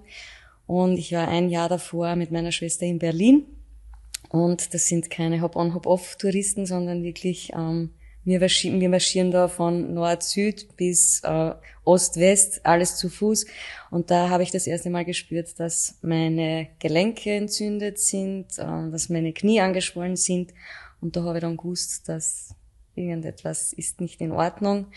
und 0.68 0.98
ich 0.98 1.14
war 1.14 1.28
ein 1.28 1.50
Jahr 1.50 1.70
davor 1.70 2.16
mit 2.16 2.32
meiner 2.32 2.52
Schwester 2.52 2.86
in 2.86 3.00
Berlin 3.00 3.46
und 4.30 4.74
das 4.74 4.88
sind 4.88 5.10
keine 5.10 5.42
Hop-on, 5.42 5.74
Hop-off-Touristen, 5.74 6.66
sondern 6.66 7.04
wirklich 7.04 7.52
ähm, 7.56 7.92
wir, 8.26 8.40
marschieren, 8.40 8.82
wir 8.82 8.90
marschieren 8.90 9.32
da 9.32 9.48
von 9.48 9.94
Nord-Süd 9.94 10.76
bis 10.76 11.22
äh, 11.24 11.54
Ost-West, 11.84 12.66
alles 12.66 12.98
zu 12.98 13.10
Fuß. 13.10 13.46
Und 13.92 14.10
da 14.12 14.30
habe 14.30 14.44
ich 14.44 14.52
das 14.52 14.68
erste 14.68 14.90
Mal 14.90 15.06
gespürt, 15.06 15.60
dass 15.60 16.00
meine 16.02 16.68
Gelenke 16.80 17.32
entzündet 17.32 18.00
sind, 18.00 18.58
äh, 18.58 18.90
dass 18.92 19.10
meine 19.10 19.32
Knie 19.32 19.62
angeschwollen 19.62 20.16
sind. 20.16 20.54
Und 21.02 21.16
da 21.16 21.24
habe 21.24 21.38
ich 21.38 21.42
dann 21.42 21.56
gewusst, 21.56 22.10
dass 22.10 22.56
irgendetwas 22.96 23.74
ist 23.74 24.02
nicht 24.02 24.20
in 24.22 24.32
Ordnung. 24.32 24.88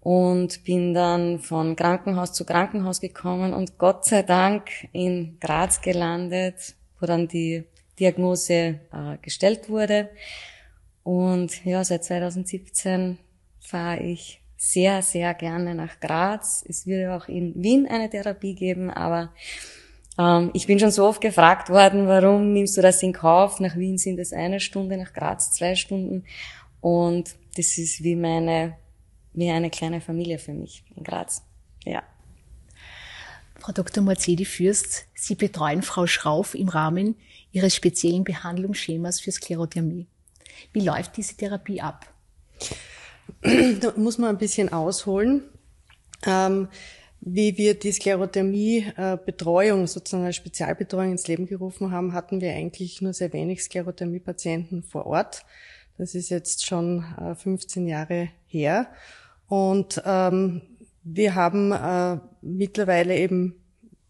Und 0.00 0.64
bin 0.64 0.94
dann 0.94 1.38
von 1.38 1.76
Krankenhaus 1.76 2.32
zu 2.32 2.44
Krankenhaus 2.44 3.00
gekommen 3.00 3.54
und 3.54 3.78
Gott 3.78 4.04
sei 4.04 4.22
Dank 4.22 4.68
in 4.92 5.38
Graz 5.40 5.80
gelandet, 5.80 6.74
wo 7.00 7.06
dann 7.06 7.26
die 7.26 7.64
Diagnose 7.98 8.80
äh, 8.92 9.18
gestellt 9.22 9.68
wurde. 9.68 10.10
Und 11.04 11.64
ja, 11.64 11.84
seit 11.84 12.04
2017 12.04 13.18
fahre 13.60 14.02
ich 14.02 14.40
sehr, 14.56 15.02
sehr 15.02 15.34
gerne 15.34 15.74
nach 15.74 16.00
Graz. 16.00 16.64
Es 16.66 16.86
wird 16.86 17.10
auch 17.10 17.28
in 17.28 17.52
Wien 17.62 17.86
eine 17.86 18.08
Therapie 18.08 18.54
geben, 18.54 18.90
aber 18.90 19.32
ähm, 20.18 20.50
ich 20.54 20.66
bin 20.66 20.78
schon 20.78 20.90
so 20.90 21.06
oft 21.06 21.20
gefragt 21.20 21.68
worden, 21.68 22.08
warum 22.08 22.52
nimmst 22.52 22.76
du 22.76 22.82
das 22.82 23.02
in 23.02 23.12
Kauf? 23.12 23.60
Nach 23.60 23.76
Wien 23.76 23.98
sind 23.98 24.18
es 24.18 24.32
eine 24.32 24.60
Stunde, 24.60 24.96
nach 24.96 25.12
Graz 25.12 25.52
zwei 25.52 25.74
Stunden. 25.74 26.24
Und 26.80 27.36
das 27.56 27.76
ist 27.78 28.02
wie 28.02 28.16
meine, 28.16 28.76
wie 29.34 29.50
eine 29.50 29.70
kleine 29.70 30.00
Familie 30.00 30.38
für 30.38 30.54
mich 30.54 30.84
in 30.96 31.04
Graz. 31.04 31.42
Ja. 31.84 32.02
Frau 33.58 33.72
Dr. 33.72 34.02
Morzedi 34.02 34.44
Fürst, 34.44 35.06
Sie 35.14 35.34
betreuen 35.34 35.82
Frau 35.82 36.06
Schrauf 36.06 36.54
im 36.54 36.68
Rahmen 36.68 37.16
Ihres 37.52 37.74
speziellen 37.74 38.24
Behandlungsschemas 38.24 39.20
für 39.20 39.32
Sklerodermie. 39.32 40.06
Wie 40.72 40.80
läuft 40.80 41.16
diese 41.16 41.36
Therapie 41.36 41.80
ab? 41.80 42.06
Da 43.80 43.92
muss 43.96 44.18
man 44.18 44.30
ein 44.30 44.38
bisschen 44.38 44.72
ausholen. 44.72 45.42
Ähm, 46.26 46.68
wie 47.26 47.56
wir 47.56 47.78
die 47.78 47.92
Sklerodermie-Betreuung, 47.92 49.86
sozusagen 49.86 50.26
als 50.26 50.36
Spezialbetreuung 50.36 51.12
ins 51.12 51.26
Leben 51.26 51.46
gerufen 51.46 51.90
haben, 51.90 52.12
hatten 52.12 52.42
wir 52.42 52.52
eigentlich 52.52 53.00
nur 53.00 53.14
sehr 53.14 53.32
wenig 53.32 53.62
Sklerodermie-Patienten 53.62 54.82
vor 54.82 55.06
Ort. 55.06 55.46
Das 55.96 56.14
ist 56.14 56.28
jetzt 56.28 56.66
schon 56.66 57.02
15 57.36 57.86
äh, 57.86 57.90
Jahre 57.90 58.28
her. 58.46 58.88
Und 59.48 60.02
ähm, 60.04 60.60
wir 61.02 61.34
haben 61.34 61.72
äh, 61.72 62.18
mittlerweile 62.42 63.16
eben 63.16 63.63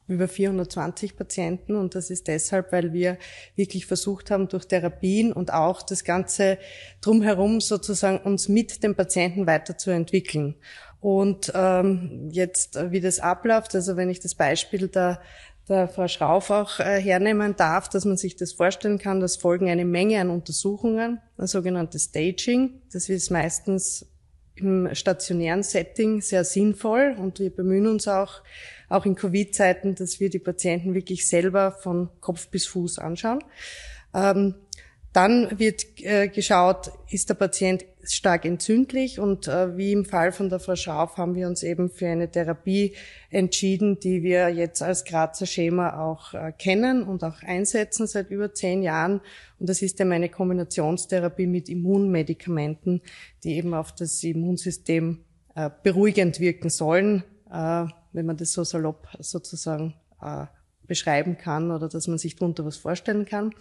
über 0.06 0.28
420 0.28 1.16
Patienten 1.16 1.76
und 1.76 1.94
das 1.94 2.10
ist 2.10 2.28
deshalb, 2.28 2.72
weil 2.72 2.92
wir 2.92 3.16
wirklich 3.56 3.86
versucht 3.86 4.30
haben, 4.30 4.48
durch 4.48 4.66
Therapien 4.66 5.32
und 5.32 5.52
auch 5.52 5.82
das 5.82 6.04
Ganze 6.04 6.58
drumherum 7.00 7.60
sozusagen 7.60 8.18
uns 8.18 8.48
mit 8.48 8.82
dem 8.82 8.94
Patienten 8.94 9.46
weiterzuentwickeln. 9.46 10.56
Und 11.00 11.52
ähm, 11.54 12.28
jetzt, 12.32 12.76
äh, 12.76 12.90
wie 12.90 13.00
das 13.00 13.20
abläuft, 13.20 13.74
also 13.74 13.96
wenn 13.96 14.08
ich 14.08 14.20
das 14.20 14.34
Beispiel 14.34 14.88
der, 14.88 15.20
der 15.68 15.88
Frau 15.88 16.08
Schrauf 16.08 16.50
auch 16.50 16.80
äh, 16.80 17.00
hernehmen 17.00 17.56
darf, 17.56 17.88
dass 17.88 18.04
man 18.04 18.16
sich 18.16 18.36
das 18.36 18.52
vorstellen 18.52 18.98
kann, 18.98 19.20
das 19.20 19.36
folgen 19.36 19.68
eine 19.68 19.84
Menge 19.84 20.20
an 20.20 20.30
Untersuchungen, 20.30 21.20
ein 21.36 21.46
sogenanntes 21.46 22.04
Staging. 22.04 22.80
Das 22.92 23.08
ist 23.08 23.30
meistens 23.30 24.06
im 24.56 24.88
stationären 24.94 25.62
Setting 25.62 26.20
sehr 26.20 26.44
sinnvoll 26.44 27.16
und 27.18 27.40
wir 27.40 27.50
bemühen 27.50 27.86
uns 27.86 28.06
auch, 28.06 28.42
auch 28.88 29.04
in 29.04 29.14
Covid-Zeiten, 29.14 29.94
dass 29.94 30.20
wir 30.20 30.30
die 30.30 30.38
Patienten 30.38 30.94
wirklich 30.94 31.28
selber 31.28 31.72
von 31.72 32.08
Kopf 32.20 32.48
bis 32.48 32.66
Fuß 32.66 32.98
anschauen. 32.98 33.42
Ähm, 34.14 34.54
dann 35.14 35.60
wird 35.60 35.84
äh, 36.02 36.26
geschaut, 36.26 36.90
ist 37.08 37.28
der 37.28 37.34
Patient 37.34 37.84
stark 38.02 38.44
entzündlich 38.44 39.20
und 39.20 39.46
äh, 39.46 39.76
wie 39.76 39.92
im 39.92 40.04
Fall 40.04 40.32
von 40.32 40.48
der 40.48 40.58
Frau 40.58 40.74
Schauf 40.74 41.16
haben 41.16 41.36
wir 41.36 41.46
uns 41.46 41.62
eben 41.62 41.88
für 41.88 42.08
eine 42.08 42.28
Therapie 42.28 42.94
entschieden, 43.30 44.00
die 44.00 44.24
wir 44.24 44.48
jetzt 44.48 44.82
als 44.82 45.04
Grazer 45.04 45.46
Schema 45.46 46.00
auch 46.02 46.34
äh, 46.34 46.50
kennen 46.50 47.04
und 47.04 47.22
auch 47.22 47.42
einsetzen 47.42 48.08
seit 48.08 48.30
über 48.30 48.52
zehn 48.54 48.82
Jahren. 48.82 49.20
Und 49.60 49.68
das 49.68 49.82
ist 49.82 50.00
eben 50.00 50.10
eine 50.10 50.28
Kombinationstherapie 50.28 51.46
mit 51.46 51.68
Immunmedikamenten, 51.68 53.00
die 53.44 53.54
eben 53.56 53.72
auf 53.72 53.94
das 53.94 54.22
Immunsystem 54.24 55.24
äh, 55.54 55.70
beruhigend 55.84 56.40
wirken 56.40 56.70
sollen, 56.70 57.22
äh, 57.52 57.86
wenn 58.12 58.26
man 58.26 58.36
das 58.36 58.52
so 58.52 58.64
salopp 58.64 59.06
sozusagen 59.20 59.94
äh, 60.20 60.46
beschreiben 60.86 61.38
kann 61.38 61.70
oder 61.70 61.88
dass 61.88 62.06
man 62.06 62.18
sich 62.18 62.36
darunter 62.36 62.64
was 62.64 62.76
vorstellen 62.76 63.26
kann. 63.26 63.54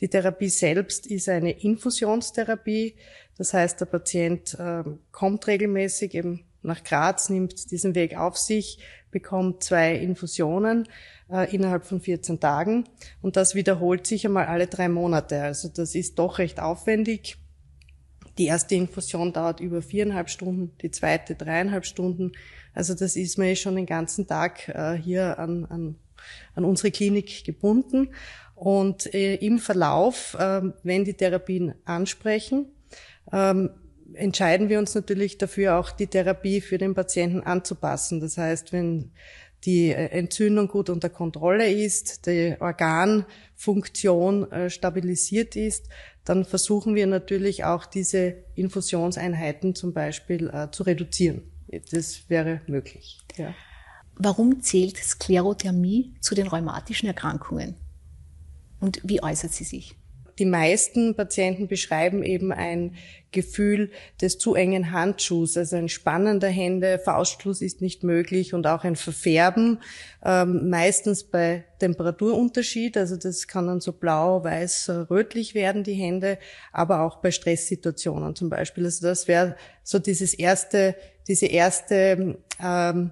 Die 0.00 0.08
Therapie 0.08 0.48
selbst 0.48 1.06
ist 1.06 1.28
eine 1.28 1.50
Infusionstherapie. 1.50 2.94
Das 3.36 3.54
heißt, 3.54 3.80
der 3.80 3.86
Patient 3.86 4.54
äh, 4.58 4.84
kommt 5.12 5.46
regelmäßig 5.46 6.14
eben 6.14 6.44
nach 6.62 6.82
Graz, 6.82 7.30
nimmt 7.30 7.70
diesen 7.70 7.94
Weg 7.94 8.16
auf 8.16 8.36
sich, 8.36 8.78
bekommt 9.10 9.62
zwei 9.62 9.94
Infusionen 9.94 10.88
äh, 11.30 11.54
innerhalb 11.54 11.84
von 11.84 12.00
14 12.00 12.40
Tagen 12.40 12.84
und 13.22 13.36
das 13.36 13.54
wiederholt 13.54 14.06
sich 14.06 14.26
einmal 14.26 14.46
alle 14.46 14.66
drei 14.66 14.88
Monate. 14.88 15.42
Also 15.42 15.68
das 15.68 15.94
ist 15.94 16.18
doch 16.18 16.38
recht 16.38 16.60
aufwendig. 16.60 17.36
Die 18.38 18.46
erste 18.46 18.76
Infusion 18.76 19.32
dauert 19.32 19.60
über 19.60 19.82
viereinhalb 19.82 20.30
Stunden, 20.30 20.72
die 20.80 20.90
zweite 20.90 21.34
dreieinhalb 21.34 21.84
Stunden. 21.84 22.32
Also 22.72 22.94
das 22.94 23.16
ist 23.16 23.38
mir 23.38 23.56
schon 23.56 23.74
den 23.74 23.86
ganzen 23.86 24.26
Tag 24.26 24.68
äh, 24.68 24.94
hier 24.94 25.38
an, 25.38 25.64
an 25.64 25.96
an 26.54 26.64
unsere 26.64 26.90
Klinik 26.90 27.44
gebunden. 27.44 28.10
Und 28.58 29.14
äh, 29.14 29.36
im 29.36 29.60
Verlauf, 29.60 30.34
äh, 30.38 30.62
wenn 30.82 31.04
die 31.04 31.14
Therapien 31.14 31.74
ansprechen, 31.84 32.66
ähm, 33.32 33.70
entscheiden 34.14 34.68
wir 34.68 34.80
uns 34.80 34.96
natürlich 34.96 35.38
dafür, 35.38 35.78
auch 35.78 35.92
die 35.92 36.08
Therapie 36.08 36.60
für 36.60 36.76
den 36.76 36.94
Patienten 36.94 37.40
anzupassen. 37.40 38.18
Das 38.18 38.36
heißt, 38.36 38.72
wenn 38.72 39.12
die 39.64 39.90
äh, 39.90 40.06
Entzündung 40.06 40.66
gut 40.66 40.90
unter 40.90 41.08
Kontrolle 41.08 41.70
ist, 41.70 42.26
die 42.26 42.56
Organfunktion 42.58 44.50
äh, 44.50 44.70
stabilisiert 44.70 45.54
ist, 45.54 45.88
dann 46.24 46.44
versuchen 46.44 46.96
wir 46.96 47.06
natürlich 47.06 47.62
auch 47.62 47.86
diese 47.86 48.42
Infusionseinheiten 48.56 49.76
zum 49.76 49.94
Beispiel 49.94 50.52
zu 50.72 50.82
reduzieren. 50.82 51.50
Das 51.90 52.28
wäre 52.28 52.60
möglich. 52.66 53.18
Ja. 53.36 53.54
Warum 54.18 54.62
zählt 54.62 54.96
Sklerodermie 54.96 56.14
zu 56.20 56.34
den 56.34 56.48
rheumatischen 56.48 57.06
Erkrankungen? 57.06 57.76
Und 58.80 59.00
wie 59.04 59.22
äußert 59.22 59.52
sie 59.52 59.64
sich? 59.64 59.96
die 60.38 60.44
meisten 60.44 61.14
Patienten 61.14 61.66
beschreiben 61.66 62.22
eben 62.22 62.52
ein 62.52 62.94
Gefühl 63.32 63.90
des 64.20 64.38
zu 64.38 64.54
engen 64.54 64.92
Handschuhs, 64.92 65.56
also 65.56 65.76
ein 65.76 65.88
Spannen 65.88 66.40
der 66.40 66.50
Hände, 66.50 66.98
Faustschluss 66.98 67.60
ist 67.60 67.82
nicht 67.82 68.04
möglich 68.04 68.54
und 68.54 68.66
auch 68.66 68.84
ein 68.84 68.96
Verfärben, 68.96 69.80
ähm, 70.24 70.70
meistens 70.70 71.24
bei 71.24 71.64
Temperaturunterschied, 71.80 72.96
also 72.96 73.16
das 73.16 73.48
kann 73.48 73.66
dann 73.66 73.80
so 73.80 73.92
blau, 73.92 74.42
weiß, 74.44 74.90
rötlich 75.10 75.54
werden, 75.54 75.82
die 75.82 75.94
Hände, 75.94 76.38
aber 76.72 77.02
auch 77.02 77.16
bei 77.16 77.30
Stresssituationen 77.30 78.34
zum 78.34 78.48
Beispiel. 78.48 78.84
Also 78.84 79.06
das 79.06 79.28
wäre 79.28 79.56
so 79.82 79.98
dieses 79.98 80.34
erste, 80.34 80.94
diese 81.26 81.46
erste 81.46 82.38
ähm, 82.62 83.10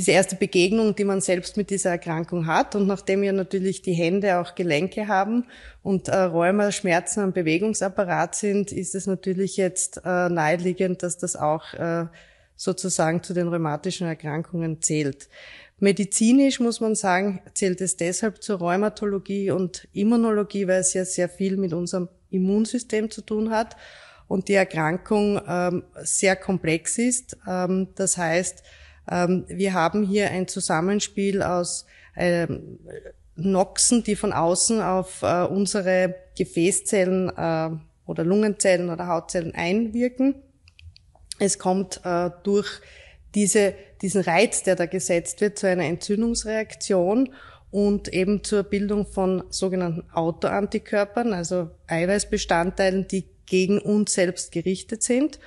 diese 0.00 0.12
erste 0.12 0.34
Begegnung, 0.34 0.94
die 0.96 1.04
man 1.04 1.20
selbst 1.20 1.58
mit 1.58 1.68
dieser 1.68 1.90
Erkrankung 1.90 2.46
hat. 2.46 2.74
Und 2.74 2.86
nachdem 2.86 3.20
wir 3.20 3.34
natürlich 3.34 3.82
die 3.82 3.92
Hände 3.92 4.38
auch 4.38 4.54
Gelenke 4.54 5.08
haben 5.08 5.44
und 5.82 6.08
äh, 6.08 6.16
Rheuma 6.16 6.72
Schmerzen 6.72 7.20
am 7.20 7.32
Bewegungsapparat 7.32 8.34
sind, 8.34 8.72
ist 8.72 8.94
es 8.94 9.06
natürlich 9.06 9.58
jetzt 9.58 9.98
äh, 9.98 10.30
naheliegend, 10.30 11.02
dass 11.02 11.18
das 11.18 11.36
auch 11.36 11.74
äh, 11.74 12.06
sozusagen 12.56 13.22
zu 13.22 13.34
den 13.34 13.48
rheumatischen 13.48 14.06
Erkrankungen 14.06 14.80
zählt. 14.80 15.28
Medizinisch 15.80 16.60
muss 16.60 16.80
man 16.80 16.94
sagen, 16.94 17.42
zählt 17.52 17.82
es 17.82 17.98
deshalb 17.98 18.42
zur 18.42 18.58
Rheumatologie 18.58 19.50
und 19.50 19.86
Immunologie, 19.92 20.66
weil 20.66 20.80
es 20.80 20.94
ja 20.94 21.04
sehr 21.04 21.28
viel 21.28 21.58
mit 21.58 21.74
unserem 21.74 22.08
Immunsystem 22.30 23.10
zu 23.10 23.20
tun 23.20 23.50
hat 23.50 23.76
und 24.28 24.48
die 24.48 24.54
Erkrankung 24.54 25.42
ähm, 25.46 25.82
sehr 26.02 26.36
komplex 26.36 26.96
ist. 26.96 27.36
Ähm, 27.46 27.88
das 27.96 28.16
heißt, 28.16 28.62
wir 29.10 29.74
haben 29.74 30.04
hier 30.04 30.30
ein 30.30 30.46
Zusammenspiel 30.46 31.42
aus 31.42 31.84
ähm, 32.16 32.78
Noxen, 33.36 34.04
die 34.04 34.16
von 34.16 34.32
außen 34.32 34.80
auf 34.80 35.22
äh, 35.22 35.44
unsere 35.44 36.14
Gefäßzellen 36.36 37.28
äh, 37.30 37.70
oder 38.06 38.24
Lungenzellen 38.24 38.90
oder 38.90 39.06
Hautzellen 39.06 39.54
einwirken. 39.54 40.34
Es 41.38 41.58
kommt 41.58 42.00
äh, 42.04 42.30
durch 42.42 42.80
diese, 43.34 43.74
diesen 44.02 44.22
Reiz, 44.22 44.62
der 44.62 44.76
da 44.76 44.86
gesetzt 44.86 45.40
wird, 45.40 45.58
zu 45.58 45.66
einer 45.66 45.84
Entzündungsreaktion 45.84 47.32
und 47.70 48.08
eben 48.12 48.42
zur 48.42 48.64
Bildung 48.64 49.06
von 49.06 49.44
sogenannten 49.48 50.10
Autoantikörpern, 50.12 51.32
also 51.32 51.70
Eiweißbestandteilen, 51.86 53.06
die 53.08 53.24
gegen 53.46 53.78
uns 53.78 54.12
selbst 54.12 54.52
gerichtet 54.52 55.02
sind. 55.02 55.38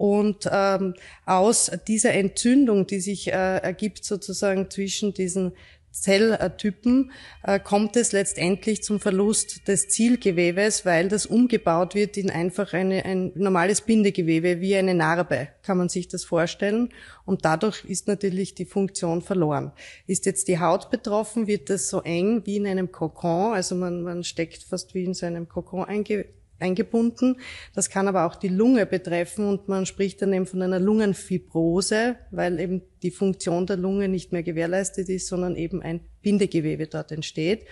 Und 0.00 0.48
ähm, 0.50 0.94
aus 1.26 1.70
dieser 1.86 2.14
Entzündung, 2.14 2.86
die 2.86 3.00
sich 3.00 3.28
äh, 3.28 3.58
ergibt 3.58 4.02
sozusagen 4.02 4.70
zwischen 4.70 5.12
diesen 5.12 5.52
Zelltypen, 5.90 7.10
äh, 7.42 7.60
kommt 7.60 7.96
es 7.96 8.12
letztendlich 8.12 8.82
zum 8.82 8.98
Verlust 8.98 9.68
des 9.68 9.88
Zielgewebes, 9.88 10.86
weil 10.86 11.08
das 11.10 11.26
umgebaut 11.26 11.94
wird 11.94 12.16
in 12.16 12.30
einfach 12.30 12.72
eine, 12.72 13.04
ein 13.04 13.32
normales 13.34 13.82
Bindegewebe, 13.82 14.62
wie 14.62 14.74
eine 14.74 14.94
Narbe, 14.94 15.48
kann 15.60 15.76
man 15.76 15.90
sich 15.90 16.08
das 16.08 16.24
vorstellen. 16.24 16.88
Und 17.26 17.44
dadurch 17.44 17.84
ist 17.84 18.08
natürlich 18.08 18.54
die 18.54 18.64
Funktion 18.64 19.20
verloren. 19.20 19.70
Ist 20.06 20.24
jetzt 20.24 20.48
die 20.48 20.60
Haut 20.60 20.90
betroffen, 20.90 21.46
wird 21.46 21.68
das 21.68 21.90
so 21.90 22.00
eng 22.00 22.46
wie 22.46 22.56
in 22.56 22.66
einem 22.66 22.90
Kokon, 22.90 23.52
also 23.52 23.74
man, 23.74 24.00
man 24.00 24.24
steckt 24.24 24.62
fast 24.62 24.94
wie 24.94 25.04
in 25.04 25.12
so 25.12 25.26
einem 25.26 25.46
Kokon 25.46 25.84
einge 25.84 26.24
eingebunden. 26.60 27.36
Das 27.74 27.90
kann 27.90 28.08
aber 28.08 28.26
auch 28.26 28.36
die 28.36 28.48
Lunge 28.48 28.86
betreffen 28.86 29.46
und 29.46 29.68
man 29.68 29.86
spricht 29.86 30.22
dann 30.22 30.32
eben 30.32 30.46
von 30.46 30.62
einer 30.62 30.80
Lungenfibrose, 30.80 32.16
weil 32.30 32.60
eben 32.60 32.82
die 33.02 33.10
Funktion 33.10 33.66
der 33.66 33.76
Lunge 33.76 34.08
nicht 34.08 34.32
mehr 34.32 34.42
gewährleistet 34.42 35.08
ist, 35.08 35.26
sondern 35.26 35.56
eben 35.56 35.82
ein 35.82 36.00
Bindegewebe 36.22 36.86
dort 36.86 37.12
entsteht. 37.12 37.66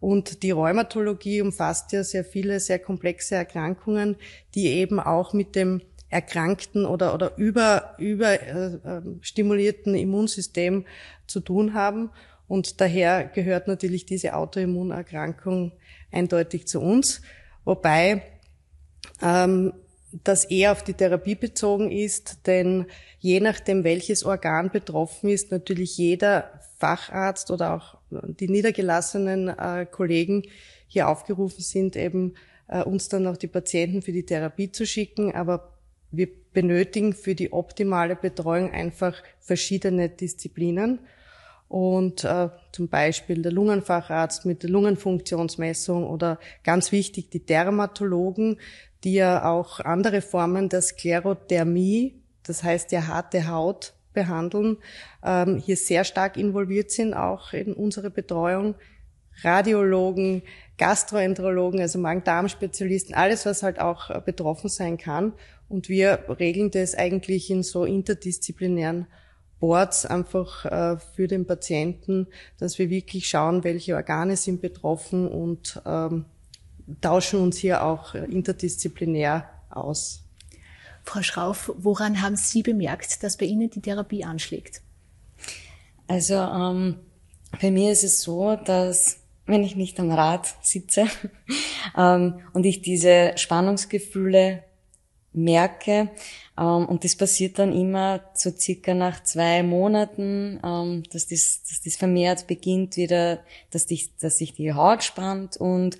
Und 0.00 0.42
die 0.42 0.50
Rheumatologie 0.50 1.42
umfasst 1.42 1.92
ja 1.92 2.02
sehr 2.02 2.24
viele, 2.24 2.58
sehr 2.58 2.80
komplexe 2.80 3.36
Erkrankungen, 3.36 4.16
die 4.54 4.66
eben 4.66 4.98
auch 4.98 5.32
mit 5.32 5.54
dem 5.54 5.80
erkrankten 6.08 6.84
oder, 6.84 7.14
oder 7.14 7.36
über, 7.36 7.94
über 7.98 8.42
äh, 8.42 9.00
stimulierten 9.20 9.94
Immunsystem 9.94 10.84
zu 11.26 11.40
tun 11.40 11.74
haben. 11.74 12.10
Und 12.48 12.80
daher 12.80 13.24
gehört 13.24 13.68
natürlich 13.68 14.04
diese 14.04 14.34
Autoimmunerkrankung 14.34 15.72
eindeutig 16.10 16.66
zu 16.66 16.80
uns 16.80 17.22
wobei 17.64 18.22
ähm, 19.20 19.72
das 20.24 20.44
eher 20.44 20.72
auf 20.72 20.82
die 20.82 20.94
Therapie 20.94 21.34
bezogen 21.34 21.90
ist, 21.90 22.46
denn 22.46 22.86
je 23.18 23.40
nachdem, 23.40 23.84
welches 23.84 24.24
Organ 24.24 24.70
betroffen 24.70 25.30
ist, 25.30 25.50
natürlich 25.50 25.96
jeder 25.96 26.60
Facharzt 26.78 27.50
oder 27.50 27.74
auch 27.74 27.98
die 28.10 28.48
niedergelassenen 28.48 29.48
äh, 29.48 29.86
Kollegen 29.90 30.42
hier 30.86 31.08
aufgerufen 31.08 31.62
sind, 31.62 31.96
eben 31.96 32.34
äh, 32.68 32.82
uns 32.82 33.08
dann 33.08 33.26
auch 33.26 33.36
die 33.36 33.46
Patienten 33.46 34.02
für 34.02 34.12
die 34.12 34.26
Therapie 34.26 34.70
zu 34.70 34.84
schicken. 34.84 35.34
Aber 35.34 35.72
wir 36.10 36.28
benötigen 36.52 37.14
für 37.14 37.34
die 37.34 37.52
optimale 37.52 38.16
Betreuung 38.16 38.70
einfach 38.72 39.22
verschiedene 39.40 40.08
Disziplinen 40.10 40.98
und 41.72 42.22
äh, 42.24 42.50
zum 42.72 42.88
Beispiel 42.88 43.40
der 43.40 43.50
Lungenfacharzt 43.50 44.44
mit 44.44 44.62
der 44.62 44.68
Lungenfunktionsmessung 44.68 46.06
oder 46.06 46.38
ganz 46.64 46.92
wichtig 46.92 47.30
die 47.30 47.46
Dermatologen, 47.46 48.60
die 49.04 49.14
ja 49.14 49.50
auch 49.50 49.80
andere 49.80 50.20
Formen 50.20 50.68
der 50.68 50.82
Sklerothermie, 50.82 52.20
das 52.42 52.62
heißt 52.62 52.92
ja 52.92 53.06
harte 53.06 53.48
Haut, 53.48 53.94
behandeln, 54.12 54.76
ähm, 55.24 55.56
hier 55.56 55.78
sehr 55.78 56.04
stark 56.04 56.36
involviert 56.36 56.90
sind, 56.90 57.14
auch 57.14 57.54
in 57.54 57.72
unsere 57.72 58.10
Betreuung. 58.10 58.74
Radiologen, 59.42 60.42
Gastroenterologen, 60.76 61.80
also 61.80 61.98
Magen-Darm-Spezialisten, 61.98 63.14
alles, 63.14 63.46
was 63.46 63.62
halt 63.62 63.80
auch 63.80 64.10
äh, 64.10 64.20
betroffen 64.22 64.68
sein 64.68 64.98
kann. 64.98 65.32
Und 65.70 65.88
wir 65.88 66.26
regeln 66.38 66.70
das 66.70 66.94
eigentlich 66.94 67.48
in 67.48 67.62
so 67.62 67.86
interdisziplinären 67.86 69.06
Boards 69.62 70.04
einfach 70.04 70.64
äh, 70.64 70.96
für 71.14 71.28
den 71.28 71.46
Patienten, 71.46 72.26
dass 72.58 72.80
wir 72.80 72.90
wirklich 72.90 73.28
schauen, 73.28 73.62
welche 73.62 73.94
Organe 73.94 74.36
sind 74.36 74.60
betroffen 74.60 75.28
und 75.28 75.80
ähm, 75.86 76.24
tauschen 77.00 77.38
uns 77.40 77.58
hier 77.58 77.84
auch 77.84 78.16
interdisziplinär 78.16 79.48
aus. 79.70 80.24
Frau 81.04 81.22
Schrauf, 81.22 81.72
woran 81.76 82.22
haben 82.22 82.34
Sie 82.34 82.64
bemerkt, 82.64 83.22
dass 83.22 83.36
bei 83.36 83.46
Ihnen 83.46 83.70
die 83.70 83.80
Therapie 83.80 84.24
anschlägt? 84.24 84.82
Also 86.08 86.34
ähm, 86.34 86.96
bei 87.60 87.70
mir 87.70 87.92
ist 87.92 88.02
es 88.02 88.20
so, 88.20 88.56
dass 88.56 89.20
wenn 89.46 89.62
ich 89.62 89.76
nicht 89.76 90.00
am 90.00 90.10
Rad 90.10 90.48
sitze 90.62 91.06
ähm, 91.96 92.40
und 92.52 92.66
ich 92.66 92.82
diese 92.82 93.34
Spannungsgefühle 93.36 94.64
merke. 95.32 96.10
Ähm, 96.58 96.86
und 96.86 97.04
das 97.04 97.16
passiert 97.16 97.58
dann 97.58 97.72
immer 97.72 98.20
so 98.34 98.50
circa 98.50 98.94
nach 98.94 99.22
zwei 99.22 99.62
Monaten, 99.62 100.60
ähm, 100.64 101.02
dass, 101.12 101.28
das, 101.28 101.62
dass 101.68 101.82
das 101.82 101.96
vermehrt 101.96 102.46
beginnt 102.46 102.96
wieder, 102.96 103.40
dass, 103.70 103.86
dich, 103.86 104.16
dass 104.18 104.38
sich 104.38 104.54
die 104.54 104.72
Haut 104.72 105.02
spannt 105.04 105.56
und 105.56 105.98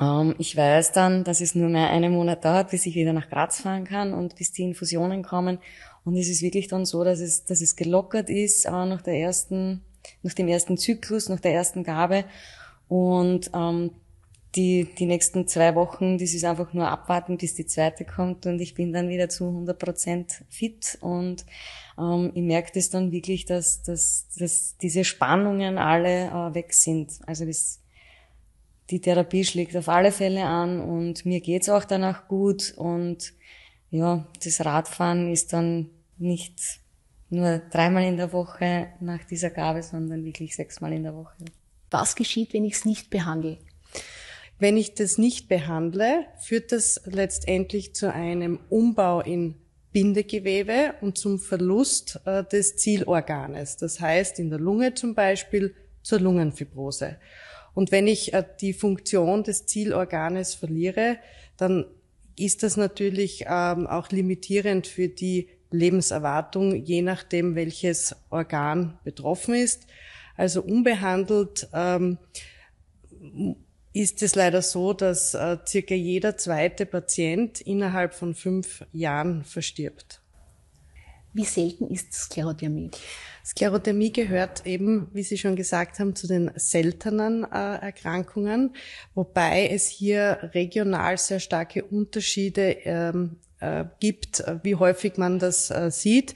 ähm, 0.00 0.34
ich 0.38 0.56
weiß 0.56 0.92
dann, 0.92 1.24
dass 1.24 1.40
es 1.40 1.54
nur 1.54 1.68
mehr 1.68 1.90
einen 1.90 2.12
Monat 2.12 2.44
dauert, 2.44 2.70
bis 2.70 2.86
ich 2.86 2.94
wieder 2.94 3.12
nach 3.12 3.28
Graz 3.28 3.60
fahren 3.60 3.84
kann 3.84 4.12
und 4.12 4.36
bis 4.36 4.52
die 4.52 4.62
Infusionen 4.62 5.22
kommen. 5.22 5.58
Und 6.04 6.16
es 6.16 6.28
ist 6.28 6.42
wirklich 6.42 6.68
dann 6.68 6.84
so, 6.84 7.04
dass 7.04 7.20
es, 7.20 7.44
dass 7.44 7.60
es 7.60 7.76
gelockert 7.76 8.28
ist 8.28 8.64
äh, 8.64 8.70
nach 8.70 9.02
der 9.02 9.14
ersten, 9.14 9.82
nach 10.22 10.34
dem 10.34 10.48
ersten 10.48 10.76
Zyklus, 10.76 11.28
nach 11.28 11.40
der 11.40 11.54
ersten 11.54 11.84
Gabe. 11.84 12.24
Und 12.88 13.50
ähm, 13.54 13.92
die, 14.54 14.84
die 14.98 15.06
nächsten 15.06 15.48
zwei 15.48 15.74
Wochen, 15.74 16.18
das 16.18 16.34
ist 16.34 16.44
einfach 16.44 16.72
nur 16.74 16.88
abwarten, 16.88 17.38
bis 17.38 17.54
die 17.54 17.66
zweite 17.66 18.04
kommt 18.04 18.46
und 18.46 18.60
ich 18.60 18.74
bin 18.74 18.92
dann 18.92 19.08
wieder 19.08 19.28
zu 19.28 19.46
100 19.46 19.78
Prozent 19.78 20.44
fit 20.50 20.98
und 21.00 21.46
ähm, 21.98 22.32
ich 22.34 22.42
merke 22.42 22.72
das 22.74 22.90
dann 22.90 23.12
wirklich, 23.12 23.46
dass, 23.46 23.82
dass, 23.82 24.28
dass 24.36 24.76
diese 24.76 25.04
Spannungen 25.04 25.78
alle 25.78 26.26
äh, 26.26 26.54
weg 26.54 26.74
sind. 26.74 27.12
Also 27.26 27.46
das, 27.46 27.80
die 28.90 29.00
Therapie 29.00 29.44
schlägt 29.44 29.74
auf 29.76 29.88
alle 29.88 30.12
Fälle 30.12 30.44
an 30.44 30.80
und 30.80 31.24
mir 31.24 31.40
geht's 31.40 31.70
auch 31.70 31.84
danach 31.84 32.28
gut 32.28 32.74
und 32.76 33.32
ja, 33.90 34.26
das 34.44 34.64
Radfahren 34.64 35.32
ist 35.32 35.52
dann 35.52 35.88
nicht 36.18 36.80
nur 37.30 37.58
dreimal 37.70 38.04
in 38.04 38.18
der 38.18 38.32
Woche 38.34 38.88
nach 39.00 39.24
dieser 39.24 39.50
Gabe, 39.50 39.82
sondern 39.82 40.24
wirklich 40.24 40.54
sechsmal 40.54 40.92
in 40.92 41.04
der 41.04 41.14
Woche. 41.14 41.36
Was 41.90 42.16
geschieht, 42.16 42.52
wenn 42.52 42.64
ich 42.64 42.74
es 42.74 42.84
nicht 42.84 43.08
behandle? 43.08 43.58
Wenn 44.62 44.76
ich 44.76 44.94
das 44.94 45.18
nicht 45.18 45.48
behandle, 45.48 46.26
führt 46.38 46.70
das 46.70 47.00
letztendlich 47.04 47.96
zu 47.96 48.12
einem 48.12 48.60
Umbau 48.68 49.20
in 49.20 49.56
Bindegewebe 49.90 50.94
und 51.00 51.18
zum 51.18 51.40
Verlust 51.40 52.20
äh, 52.26 52.44
des 52.44 52.76
Zielorganes. 52.76 53.76
Das 53.76 53.98
heißt 53.98 54.38
in 54.38 54.50
der 54.50 54.60
Lunge 54.60 54.94
zum 54.94 55.16
Beispiel 55.16 55.74
zur 56.02 56.20
Lungenfibrose. 56.20 57.16
Und 57.74 57.90
wenn 57.90 58.06
ich 58.06 58.34
äh, 58.34 58.44
die 58.60 58.72
Funktion 58.72 59.42
des 59.42 59.66
Zielorganes 59.66 60.54
verliere, 60.54 61.16
dann 61.56 61.86
ist 62.38 62.62
das 62.62 62.76
natürlich 62.76 63.46
ähm, 63.48 63.88
auch 63.88 64.10
limitierend 64.10 64.86
für 64.86 65.08
die 65.08 65.48
Lebenserwartung, 65.72 66.76
je 66.84 67.02
nachdem, 67.02 67.56
welches 67.56 68.14
Organ 68.30 68.96
betroffen 69.02 69.54
ist. 69.54 69.88
Also 70.36 70.62
unbehandelt 70.62 71.68
ähm, 71.74 72.18
ist 73.92 74.22
es 74.22 74.34
leider 74.34 74.62
so, 74.62 74.92
dass 74.92 75.34
äh, 75.34 75.58
circa 75.66 75.94
jeder 75.94 76.36
zweite 76.36 76.86
Patient 76.86 77.60
innerhalb 77.60 78.14
von 78.14 78.34
fünf 78.34 78.84
Jahren 78.92 79.44
verstirbt. 79.44 80.20
Wie 81.34 81.44
selten 81.44 81.88
ist 81.88 82.12
Sklerodermie? 82.12 82.90
Sklerodermie 83.44 84.12
gehört 84.12 84.66
eben, 84.66 85.08
wie 85.12 85.22
Sie 85.22 85.38
schon 85.38 85.56
gesagt 85.56 85.98
haben, 85.98 86.14
zu 86.14 86.26
den 86.26 86.50
seltenen 86.56 87.44
äh, 87.44 87.76
Erkrankungen, 87.76 88.74
wobei 89.14 89.68
es 89.68 89.88
hier 89.88 90.50
regional 90.54 91.16
sehr 91.16 91.40
starke 91.40 91.84
Unterschiede 91.84 92.76
ähm, 92.84 93.36
äh, 93.62 93.84
gibt, 94.00 94.44
wie 94.62 94.74
häufig 94.74 95.16
man 95.16 95.38
das 95.38 95.70
äh, 95.70 95.90
sieht. 95.90 96.34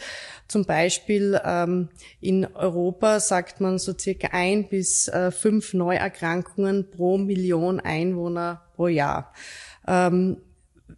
Zum 0.48 0.64
Beispiel 0.64 1.40
ähm, 1.44 1.88
in 2.20 2.46
Europa 2.54 3.18
sagt 3.18 3.60
man 3.60 3.78
so 3.78 3.92
circa 3.98 4.28
ein 4.30 4.68
bis 4.68 5.08
äh, 5.08 5.32
fünf 5.32 5.74
Neuerkrankungen 5.74 6.90
pro 6.90 7.18
Million 7.18 7.80
Einwohner 7.80 8.62
pro 8.76 8.86
Jahr. 8.86 9.32
Ähm, 9.88 10.36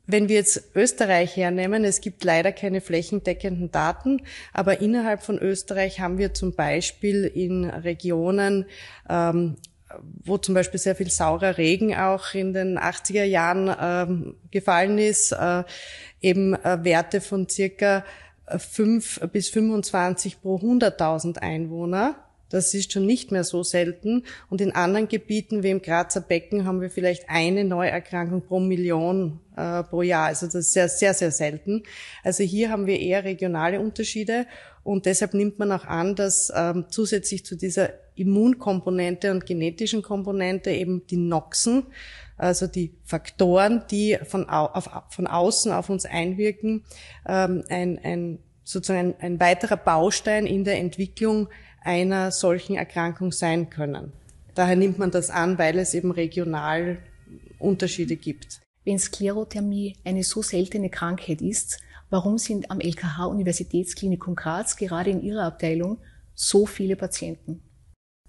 wenn 0.07 0.29
wir 0.29 0.37
jetzt 0.37 0.75
Österreich 0.75 1.37
hernehmen, 1.37 1.85
es 1.85 2.01
gibt 2.01 2.25
leider 2.25 2.53
keine 2.53 2.81
flächendeckenden 2.81 3.71
Daten, 3.71 4.23
aber 4.53 4.81
innerhalb 4.81 5.23
von 5.23 5.39
Österreich 5.39 6.01
haben 6.01 6.19
wir 6.19 6.35
zum 6.35 6.55
Beispiel 6.55 7.25
in 7.25 7.65
Regionen, 7.65 8.67
ähm, 9.09 9.57
wo 10.25 10.37
zum 10.37 10.55
Beispiel 10.55 10.79
sehr 10.81 10.97
viel 10.97 11.11
saurer 11.11 11.57
Regen 11.57 11.95
auch 11.95 12.35
in 12.35 12.53
den 12.53 12.79
80er 12.79 13.25
Jahren 13.25 14.35
gefallen 14.51 14.99
ist, 14.99 15.33
äh, 15.33 15.65
eben 16.21 16.55
äh, 16.55 16.85
Werte 16.85 17.21
von 17.21 17.49
circa 17.49 18.05
5 18.57 19.29
bis 19.33 19.51
25 19.51 20.41
pro 20.41 20.57
100.000 20.57 21.39
Einwohner. 21.39 22.17
Das 22.51 22.73
ist 22.75 22.93
schon 22.93 23.07
nicht 23.07 23.31
mehr 23.31 23.45
so 23.45 23.63
selten. 23.63 24.25
Und 24.49 24.61
in 24.61 24.73
anderen 24.73 25.09
Gebieten 25.09 25.63
wie 25.63 25.71
im 25.71 25.83
Grazer 25.83 26.21
Becken 26.21 26.65
haben 26.65 26.81
wir 26.81 26.91
vielleicht 26.91 27.29
eine 27.29 27.65
Neuerkrankung 27.65 28.43
pro 28.43 28.61
Million 28.61 29.41
äh, 29.57 29.83
pro 29.83 30.03
Jahr. 30.03 30.27
Also 30.27 30.47
das 30.47 30.55
ist 30.55 30.73
sehr, 30.73 30.89
sehr, 30.89 31.15
sehr 31.15 31.31
selten. 31.31 31.83
Also 32.23 32.45
hier 32.45 32.71
haben 32.71 32.87
wir 32.87 32.99
eher 32.99 33.25
regionale 33.25 33.81
Unterschiede. 33.81 34.47
Und 34.83 35.05
deshalb 35.05 35.35
nimmt 35.35 35.59
man 35.59 35.73
auch 35.73 35.85
an, 35.85 36.15
dass 36.15 36.51
ähm, 36.55 36.87
zusätzlich 36.89 37.45
zu 37.45 37.57
dieser 37.57 37.91
Immunkomponente 38.15 39.31
und 39.31 39.45
genetischen 39.45 40.03
Komponente 40.03 40.71
eben 40.71 41.07
die 41.07 41.19
Noxen, 41.19 41.87
also 42.37 42.67
die 42.67 42.95
Faktoren, 43.05 43.83
die 43.91 44.19
von, 44.25 44.49
au 44.49 44.67
auf, 44.67 44.89
von 45.11 45.27
außen 45.27 45.73
auf 45.73 45.91
uns 45.91 46.07
einwirken, 46.07 46.85
ähm, 47.27 47.65
ein, 47.69 47.99
ein, 48.03 48.39
sozusagen 48.65 49.15
ein, 49.15 49.21
ein 49.21 49.41
weiterer 49.41 49.77
Baustein 49.77 50.47
in 50.47 50.65
der 50.65 50.79
Entwicklung 50.79 51.49
einer 51.89 52.31
solchen 52.33 52.77
Erkrankung 52.77 53.33
sein 53.33 53.71
können. 53.71 54.13
Daher 54.55 54.77
nimmt 54.77 54.99
man 54.99 55.11
das 55.11 55.31
an, 55.31 55.57
weil 55.57 55.79
es 55.79 55.95
eben 55.95 56.11
regional 56.11 56.99
Unterschiede 57.59 58.17
gibt. 58.17 58.61
Wenn 58.85 58.99
Sklerothermie 58.99 59.97
eine 60.05 60.23
so 60.23 60.43
seltene 60.43 60.91
Krankheit 60.91 61.41
ist, 61.41 61.81
warum 62.11 62.37
sind 62.37 62.71
am 62.71 62.81
LKH 62.81 63.25
Universitätsklinikum 63.25 64.37
Graz 64.37 64.77
gerade 64.77 65.09
in 65.11 65.23
Ihrer 65.23 65.45
Abteilung 65.45 65.97
so 66.35 66.67
viele 66.67 66.95
Patienten? 66.95 67.63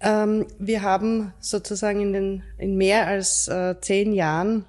Ähm, 0.00 0.46
wir 0.58 0.80
haben 0.80 1.34
sozusagen 1.40 2.00
in, 2.00 2.12
den, 2.14 2.42
in 2.56 2.76
mehr 2.78 3.06
als 3.08 3.46
äh, 3.48 3.78
zehn 3.82 4.14
Jahren 4.14 4.64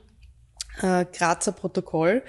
äh, 0.82 1.06
Grazer 1.06 1.54
Protokoll 1.54 2.24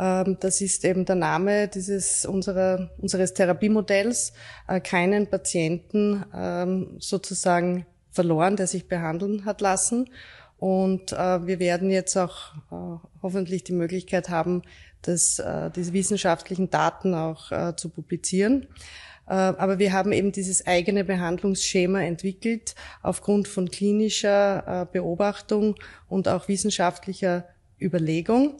das 0.00 0.62
ist 0.62 0.82
eben 0.86 1.04
der 1.04 1.16
Name 1.16 1.68
dieses 1.68 2.24
unserer, 2.24 2.90
unseres 2.96 3.34
Therapiemodells. 3.34 4.32
Äh, 4.66 4.80
keinen 4.80 5.26
Patienten 5.26 6.24
ähm, 6.34 6.96
sozusagen 6.98 7.84
verloren, 8.10 8.56
der 8.56 8.66
sich 8.66 8.88
behandeln 8.88 9.44
hat 9.44 9.60
lassen. 9.60 10.08
Und 10.56 11.12
äh, 11.12 11.46
wir 11.46 11.58
werden 11.58 11.90
jetzt 11.90 12.16
auch 12.16 12.54
äh, 12.70 12.98
hoffentlich 13.20 13.62
die 13.62 13.74
Möglichkeit 13.74 14.30
haben, 14.30 14.62
das, 15.02 15.42
diese 15.76 15.94
wissenschaftlichen 15.94 16.68
Daten 16.68 17.14
auch 17.14 17.74
zu 17.76 17.88
publizieren. 17.88 18.66
Aber 19.24 19.78
wir 19.78 19.94
haben 19.94 20.12
eben 20.12 20.30
dieses 20.30 20.66
eigene 20.66 21.04
Behandlungsschema 21.04 22.02
entwickelt 22.02 22.74
aufgrund 23.02 23.48
von 23.48 23.70
klinischer 23.70 24.90
Beobachtung 24.92 25.76
und 26.06 26.28
auch 26.28 26.48
wissenschaftlicher 26.48 27.46
Überlegung. 27.80 28.58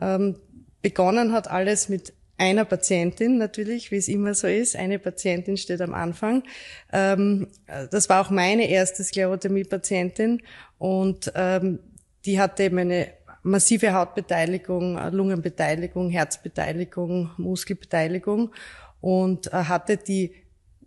Ähm, 0.00 0.36
Begonnen 0.82 1.32
hat 1.32 1.50
alles 1.50 1.88
mit 1.88 2.12
einer 2.40 2.64
Patientin 2.64 3.36
natürlich, 3.36 3.90
wie 3.90 3.96
es 3.96 4.08
immer 4.08 4.32
so 4.34 4.46
ist. 4.46 4.74
Eine 4.74 4.98
Patientin 4.98 5.58
steht 5.58 5.82
am 5.82 5.92
Anfang. 5.92 6.42
Ähm, 6.90 7.48
das 7.90 8.08
war 8.08 8.24
auch 8.24 8.30
meine 8.30 8.68
erste 8.68 9.04
Sklerodermie-Patientin 9.04 10.42
und 10.78 11.30
ähm, 11.34 11.80
die 12.24 12.40
hatte 12.40 12.64
eben 12.64 12.78
eine 12.78 13.08
massive 13.42 13.92
Hautbeteiligung, 13.92 14.98
Lungenbeteiligung, 15.12 16.10
Herzbeteiligung, 16.10 17.30
Muskelbeteiligung 17.36 18.52
und 19.00 19.48
äh, 19.48 19.50
hatte 19.50 19.98
die 19.98 20.34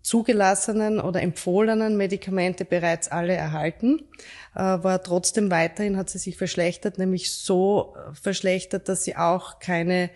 zugelassenen 0.04 1.00
oder 1.00 1.22
empfohlenen 1.22 1.98
Medikamente 1.98 2.66
bereits 2.66 3.08
alle 3.08 3.34
erhalten, 3.34 4.04
äh, 4.54 4.60
war 4.60 5.02
trotzdem 5.02 5.50
weiterhin, 5.50 5.98
hat 5.98 6.10
sie 6.10 6.20
sich 6.20 6.38
verschlechtert, 6.38 7.00
nämlich 7.00 7.32
so 7.32 7.96
verschlechtert, 8.22 8.90
dass 8.90 9.06
sie 9.06 9.16
auch 9.16 9.60
keine 9.60 10.10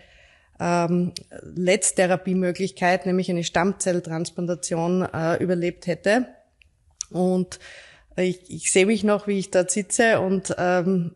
ähm, 0.60 1.14
Letztherapiemöglichkeit, 1.42 3.06
nämlich 3.06 3.30
eine 3.30 3.46
Stammzelltransplantation, 3.46 5.04
äh, 5.04 5.42
überlebt 5.42 5.88
hätte. 5.88 6.28
Und 7.10 7.60
ich, 8.18 8.50
ich 8.50 8.72
sehe 8.72 8.86
mich 8.86 9.04
noch, 9.04 9.28
wie 9.28 9.40
ich 9.40 9.52
dort 9.52 9.72
sitze 9.72 10.20
und 10.20 10.54
ähm, 10.58 11.16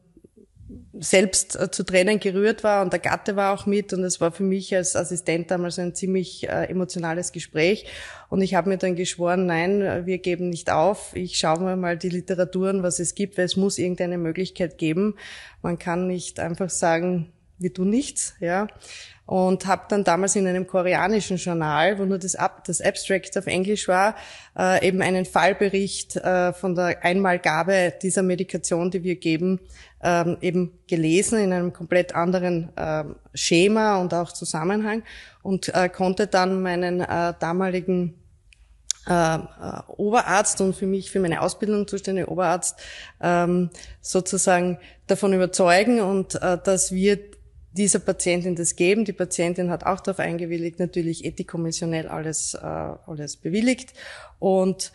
selbst 1.04 1.60
äh, 1.60 1.72
zu 1.72 1.84
Tränen 1.84 2.20
gerührt 2.20 2.64
war 2.64 2.84
und 2.84 2.94
der 2.94 3.00
Gatte 3.00 3.36
war 3.36 3.54
auch 3.54 3.66
mit 3.66 3.92
und 3.92 4.04
es 4.04 4.22
war 4.22 4.32
für 4.32 4.44
mich 4.44 4.74
als 4.76 4.96
Assistent 4.96 5.50
damals 5.50 5.80
ein 5.80 5.96
ziemlich 5.96 6.48
äh, 6.48 6.66
emotionales 6.66 7.32
Gespräch 7.32 7.88
und 8.30 8.42
ich 8.42 8.54
habe 8.54 8.70
mir 8.70 8.78
dann 8.78 8.96
geschworen, 8.96 9.48
nein, 9.48 10.06
wir 10.06 10.20
geben 10.20 10.50
nicht 10.50 10.70
auf. 10.70 11.16
Ich 11.16 11.40
schaue 11.40 11.60
mir 11.60 11.76
mal 11.76 11.98
die 11.98 12.10
Literaturen, 12.10 12.84
was 12.84 13.00
es 13.00 13.16
gibt, 13.16 13.38
weil 13.38 13.46
es 13.46 13.58
muss 13.58 13.80
irgendeine 13.80 14.20
Möglichkeit 14.20 14.78
geben. 14.78 15.16
Man 15.64 15.80
kann 15.80 16.08
nicht 16.08 16.40
einfach 16.40 16.70
sagen, 16.70 17.34
wir 17.58 17.74
tun 17.74 17.90
nichts, 17.90 18.36
ja 18.40 18.68
und 19.32 19.66
habe 19.66 19.84
dann 19.88 20.04
damals 20.04 20.36
in 20.36 20.46
einem 20.46 20.68
koreanischen 20.68 21.38
Journal, 21.38 21.98
wo 21.98 22.04
nur 22.04 22.18
das, 22.18 22.36
Ab 22.36 22.66
das 22.66 22.82
Abstract 22.82 23.38
auf 23.38 23.48
Englisch 23.48 23.88
war, 23.88 24.18
äh, 24.60 24.86
eben 24.86 25.02
einen 25.02 25.24
Fallbericht 25.24 26.18
äh, 26.18 26.52
von 26.52 26.76
der 26.76 27.02
Einmalgabe 27.06 27.94
dieser 28.02 28.24
Medikation, 28.24 28.92
die 28.92 29.06
wir 29.06 29.16
geben, 29.16 29.62
ähm, 30.04 30.38
eben 30.42 30.80
gelesen 30.88 31.40
in 31.40 31.54
einem 31.54 31.74
komplett 31.74 32.16
anderen 32.16 32.76
äh, 32.76 33.04
Schema 33.34 33.98
und 33.98 34.14
auch 34.14 34.32
Zusammenhang 34.32 35.04
und 35.44 35.74
äh, 35.74 35.90
konnte 35.90 36.28
dann 36.28 36.62
meinen 36.62 37.02
äh, 37.02 37.34
damaligen 37.40 38.16
äh, 39.08 39.36
äh, 39.36 39.40
Oberarzt 39.88 40.62
und 40.62 40.76
für 40.76 40.86
mich, 40.86 41.10
für 41.10 41.20
meine 41.20 41.42
Ausbildung 41.42 41.88
zuständige 41.88 42.30
Oberarzt 42.30 42.80
ähm, 43.20 43.72
sozusagen 44.00 44.78
davon 45.08 45.34
überzeugen 45.34 46.02
und 46.02 46.36
äh, 46.36 46.58
dass 46.64 46.92
wir 46.92 47.20
dieser 47.72 48.00
Patientin 48.00 48.56
das 48.56 48.76
geben. 48.76 49.06
Die 49.06 49.14
Patientin 49.14 49.72
hat 49.72 49.86
auch 49.86 50.02
darauf 50.02 50.20
eingewilligt, 50.20 50.80
natürlich 50.80 51.26
ethikkommissionell 51.26 52.08
alles, 52.08 52.54
äh, 52.54 52.60
alles 52.60 53.38
bewilligt. 53.38 53.94
Und 54.40 54.92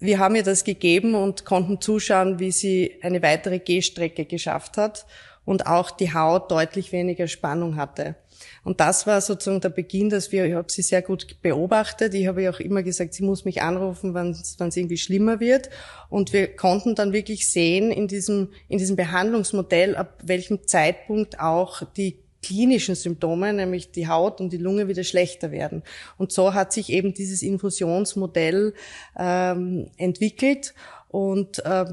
wir 0.00 0.18
haben 0.18 0.34
ihr 0.34 0.42
das 0.42 0.64
gegeben 0.64 1.14
und 1.14 1.44
konnten 1.44 1.80
zuschauen, 1.80 2.38
wie 2.38 2.50
sie 2.50 2.98
eine 3.02 3.22
weitere 3.22 3.58
Gehstrecke 3.58 4.24
geschafft 4.24 4.76
hat 4.76 5.06
und 5.44 5.66
auch 5.66 5.90
die 5.90 6.12
Haut 6.12 6.50
deutlich 6.50 6.92
weniger 6.92 7.28
Spannung 7.28 7.76
hatte. 7.76 8.16
Und 8.64 8.80
das 8.80 9.06
war 9.06 9.20
sozusagen 9.20 9.60
der 9.60 9.68
Beginn, 9.70 10.08
dass 10.08 10.32
wir, 10.32 10.46
ich 10.46 10.54
habe 10.54 10.70
sie 10.70 10.82
sehr 10.82 11.02
gut 11.02 11.36
beobachtet. 11.42 12.14
Ich 12.14 12.26
habe 12.26 12.42
ihr 12.42 12.50
auch 12.50 12.60
immer 12.60 12.82
gesagt, 12.82 13.14
sie 13.14 13.22
muss 13.22 13.44
mich 13.44 13.62
anrufen, 13.62 14.14
wenn 14.14 14.30
es 14.30 14.56
irgendwie 14.58 14.96
schlimmer 14.96 15.40
wird. 15.40 15.70
Und 16.08 16.32
wir 16.32 16.54
konnten 16.56 16.94
dann 16.94 17.12
wirklich 17.12 17.50
sehen 17.50 17.90
in 17.90 18.08
diesem, 18.08 18.48
in 18.68 18.78
diesem 18.78 18.96
Behandlungsmodell, 18.96 19.96
ab 19.96 20.20
welchem 20.24 20.66
Zeitpunkt 20.66 21.40
auch 21.40 21.82
die 21.96 22.18
klinischen 22.42 22.94
Symptome, 22.94 23.52
nämlich 23.52 23.90
die 23.92 24.08
Haut 24.08 24.40
und 24.40 24.52
die 24.52 24.58
Lunge 24.58 24.88
wieder 24.88 25.04
schlechter 25.04 25.50
werden. 25.50 25.82
Und 26.16 26.32
so 26.32 26.54
hat 26.54 26.72
sich 26.72 26.90
eben 26.90 27.14
dieses 27.14 27.42
Infusionsmodell 27.42 28.74
ähm, 29.18 29.90
entwickelt 29.96 30.74
und 31.08 31.64
äh, 31.64 31.84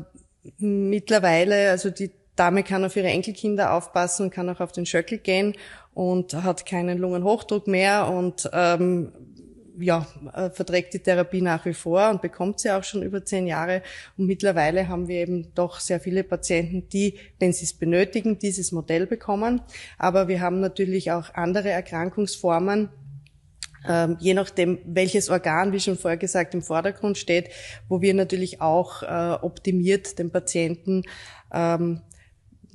mittlerweile, 0.60 1.69
also 1.69 1.89
die 1.89 2.12
Dame 2.36 2.63
kann 2.63 2.86
auf 2.86 2.95
ihre 2.95 3.07
Enkelkinder 3.07 3.73
aufpassen, 3.73 4.29
kann 4.29 4.49
auch 4.49 4.60
auf 4.60 4.71
den 4.71 4.86
Schöckel 4.86 5.17
gehen 5.17 5.55
und 5.93 6.33
hat 6.36 6.65
keinen 6.65 6.99
Lungenhochdruck 6.99 7.67
mehr 7.67 8.07
und 8.07 8.49
ähm, 8.53 9.12
ja, 9.79 10.07
äh, 10.33 10.49
verträgt 10.49 10.93
die 10.93 10.99
Therapie 10.99 11.41
nach 11.41 11.65
wie 11.65 11.73
vor 11.73 12.09
und 12.09 12.21
bekommt 12.21 12.59
sie 12.59 12.71
auch 12.71 12.83
schon 12.83 13.03
über 13.03 13.23
zehn 13.23 13.47
Jahre. 13.47 13.81
Und 14.17 14.25
mittlerweile 14.25 14.87
haben 14.87 15.07
wir 15.07 15.21
eben 15.21 15.53
doch 15.55 15.79
sehr 15.79 15.99
viele 15.99 16.23
Patienten, 16.23 16.89
die, 16.89 17.15
wenn 17.39 17.53
sie 17.53 17.65
es 17.65 17.73
benötigen, 17.73 18.39
dieses 18.39 18.71
Modell 18.71 19.07
bekommen. 19.07 19.61
Aber 19.97 20.27
wir 20.27 20.41
haben 20.41 20.59
natürlich 20.59 21.11
auch 21.11 21.33
andere 21.33 21.69
Erkrankungsformen, 21.69 22.89
ähm, 23.87 24.17
je 24.19 24.33
nachdem, 24.33 24.79
welches 24.85 25.29
Organ, 25.29 25.71
wie 25.71 25.79
schon 25.79 25.97
vorher 25.97 26.17
gesagt, 26.17 26.53
im 26.53 26.61
Vordergrund 26.61 27.17
steht, 27.17 27.49
wo 27.87 28.01
wir 28.01 28.13
natürlich 28.13 28.61
auch 28.61 29.03
äh, 29.03 29.37
optimiert 29.41 30.19
den 30.19 30.31
Patienten 30.31 31.03
ähm, 31.53 32.01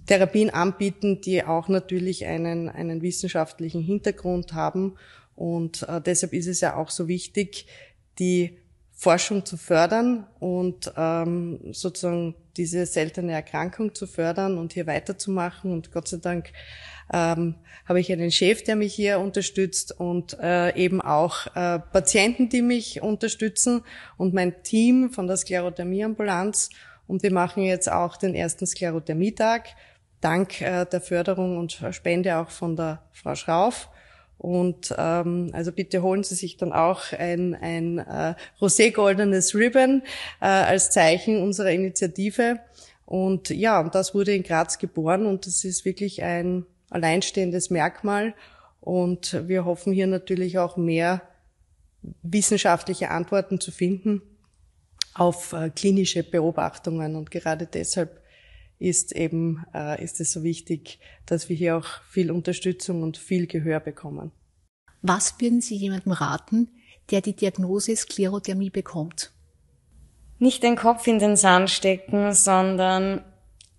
Therapien 0.06 0.50
anbieten, 0.50 1.20
die 1.20 1.44
auch 1.44 1.68
natürlich 1.68 2.26
einen, 2.26 2.68
einen 2.68 3.02
wissenschaftlichen 3.02 3.82
Hintergrund 3.82 4.52
haben. 4.52 4.96
Und 5.34 5.82
äh, 5.88 6.00
deshalb 6.00 6.32
ist 6.32 6.46
es 6.46 6.60
ja 6.60 6.76
auch 6.76 6.90
so 6.90 7.08
wichtig, 7.08 7.66
die 8.18 8.58
Forschung 8.92 9.44
zu 9.44 9.56
fördern 9.56 10.28
und 10.38 10.92
ähm, 10.96 11.58
sozusagen 11.72 12.36
diese 12.56 12.86
seltene 12.86 13.32
Erkrankung 13.32 13.94
zu 13.94 14.06
fördern 14.06 14.58
und 14.58 14.74
hier 14.74 14.86
weiterzumachen. 14.86 15.72
Und 15.72 15.90
Gott 15.90 16.06
sei 16.06 16.18
Dank 16.18 16.52
ähm, 17.12 17.56
habe 17.86 17.98
ich 17.98 18.12
einen 18.12 18.30
Chef, 18.30 18.62
der 18.62 18.76
mich 18.76 18.94
hier 18.94 19.18
unterstützt 19.18 19.98
und 19.98 20.38
äh, 20.40 20.76
eben 20.76 21.00
auch 21.00 21.46
äh, 21.56 21.80
Patienten, 21.80 22.48
die 22.48 22.62
mich 22.62 23.02
unterstützen 23.02 23.82
und 24.18 24.34
mein 24.34 24.62
Team 24.62 25.10
von 25.10 25.26
der 25.26 25.36
Sklerodermie-Ambulanz. 25.36 26.70
Und 27.08 27.22
wir 27.22 27.32
machen 27.32 27.64
jetzt 27.64 27.90
auch 27.90 28.16
den 28.16 28.34
ersten 28.34 28.66
Sklerodermietag, 28.66 29.64
dank 30.20 30.60
äh, 30.60 30.86
der 30.86 31.00
Förderung 31.00 31.58
und 31.58 31.82
Spende 31.90 32.36
auch 32.36 32.50
von 32.50 32.76
der 32.76 33.02
Frau 33.10 33.34
Schrauf. 33.34 33.88
Und 34.42 34.92
ähm, 34.98 35.50
also 35.52 35.70
bitte 35.70 36.02
holen 36.02 36.24
Sie 36.24 36.34
sich 36.34 36.56
dann 36.56 36.72
auch 36.72 37.12
ein, 37.12 37.54
ein 37.54 37.98
äh, 37.98 38.34
roségoldenes 38.60 39.54
Ribbon 39.54 40.02
äh, 40.40 40.46
als 40.46 40.90
Zeichen 40.90 41.40
unserer 41.40 41.70
Initiative. 41.70 42.58
Und 43.06 43.50
ja, 43.50 43.78
und 43.80 43.94
das 43.94 44.16
wurde 44.16 44.34
in 44.34 44.42
Graz 44.42 44.78
geboren 44.78 45.26
und 45.26 45.46
das 45.46 45.62
ist 45.62 45.84
wirklich 45.84 46.24
ein 46.24 46.66
alleinstehendes 46.90 47.70
Merkmal. 47.70 48.34
Und 48.80 49.46
wir 49.46 49.64
hoffen 49.64 49.92
hier 49.92 50.08
natürlich 50.08 50.58
auch 50.58 50.76
mehr 50.76 51.22
wissenschaftliche 52.22 53.10
Antworten 53.10 53.60
zu 53.60 53.70
finden 53.70 54.22
auf 55.14 55.52
äh, 55.52 55.70
klinische 55.70 56.24
Beobachtungen. 56.24 57.14
Und 57.14 57.30
gerade 57.30 57.66
deshalb 57.66 58.21
ist 58.82 59.14
eben, 59.14 59.64
äh, 59.74 60.02
ist 60.02 60.20
es 60.20 60.32
so 60.32 60.42
wichtig, 60.42 60.98
dass 61.24 61.48
wir 61.48 61.56
hier 61.56 61.76
auch 61.76 62.02
viel 62.10 62.30
Unterstützung 62.30 63.02
und 63.02 63.16
viel 63.16 63.46
Gehör 63.46 63.80
bekommen. 63.80 64.32
Was 65.02 65.40
würden 65.40 65.60
Sie 65.60 65.76
jemandem 65.76 66.12
raten, 66.12 66.68
der 67.10 67.20
die 67.20 67.34
Diagnose 67.34 67.94
Sklerodermie 67.96 68.70
bekommt? 68.70 69.32
Nicht 70.38 70.62
den 70.62 70.76
Kopf 70.76 71.06
in 71.06 71.20
den 71.20 71.36
Sand 71.36 71.70
stecken, 71.70 72.32
sondern 72.32 73.24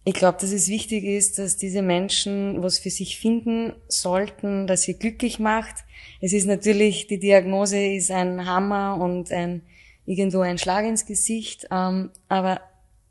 ich 0.06 0.14
glaube, 0.14 0.38
dass 0.40 0.52
es 0.52 0.68
wichtig 0.68 1.04
ist, 1.04 1.40
dass 1.40 1.58
diese 1.58 1.82
Menschen 1.82 2.62
was 2.62 2.80
für 2.80 2.90
sich 2.90 3.20
finden 3.20 3.74
sollten, 3.88 4.68
dass 4.68 4.84
sie 4.84 4.98
glücklich 4.98 5.40
macht. 5.40 5.76
Es 6.22 6.34
ist 6.34 6.46
natürlich, 6.46 7.08
die 7.08 7.20
Diagnose 7.20 7.78
ist 7.78 8.12
ein 8.12 8.46
Hammer 8.46 8.98
und 9.00 9.32
ein, 9.32 9.64
irgendwo 10.06 10.40
ein 10.40 10.58
Schlag 10.58 10.86
ins 10.86 11.06
Gesicht, 11.06 11.68
ähm, 11.72 12.12
aber 12.28 12.62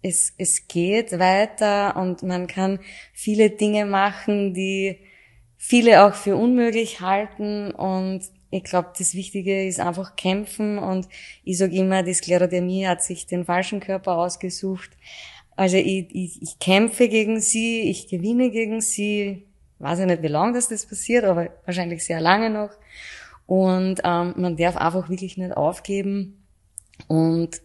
es, 0.03 0.35
es 0.37 0.69
geht 0.69 1.19
weiter 1.19 1.97
und 1.97 2.23
man 2.23 2.47
kann 2.47 2.81
viele 3.12 3.51
Dinge 3.51 3.87
machen, 3.87 4.53
die 4.53 4.99
viele 5.57 6.05
auch 6.05 6.15
für 6.15 6.37
unmöglich 6.37 7.01
halten 7.01 7.71
und 7.71 8.23
ich 8.51 8.65
glaube, 8.65 8.91
das 8.99 9.15
Wichtige 9.15 9.67
ist 9.67 9.81
einfach 9.81 10.15
kämpfen 10.15 10.79
und 10.79 11.09
ich 11.43 11.57
sage 11.57 11.75
immer, 11.75 12.03
die 12.03 12.12
Sklerodermie 12.12 12.87
hat 12.87 13.03
sich 13.03 13.27
den 13.27 13.47
falschen 13.47 13.81
Körper 13.81 14.19
ausgesucht. 14.19 14.91
Also 15.57 15.79
ich, 15.79 16.15
ich, 16.15 16.43
ich 16.43 16.59
kämpfe 16.59 17.09
gegen 17.09 17.41
sie, 17.41 17.88
ich 17.88 18.09
gewinne 18.09 18.51
gegen 18.51 18.83
sie. 18.83 19.47
Weiß 19.79 20.01
ich 20.01 20.07
nicht, 20.07 20.23
wie 20.23 20.29
lange 20.29 20.53
das, 20.53 20.69
das 20.69 20.85
passiert, 20.87 21.25
aber 21.25 21.49
wahrscheinlich 21.65 22.05
sehr 22.05 22.21
lange 22.21 22.51
noch. 22.51 22.71
Und 23.47 24.03
ähm, 24.05 24.35
man 24.37 24.57
darf 24.57 24.77
einfach 24.77 25.09
wirklich 25.09 25.38
nicht 25.38 25.57
aufgeben 25.57 26.45
und 27.09 27.62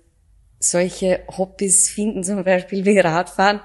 solche 0.60 1.22
Hobbys 1.38 1.89
finden, 1.89 2.24
zum 2.24 2.43
Beispiel 2.43 2.86
wie 2.86 3.00
Radfahren 3.00 3.62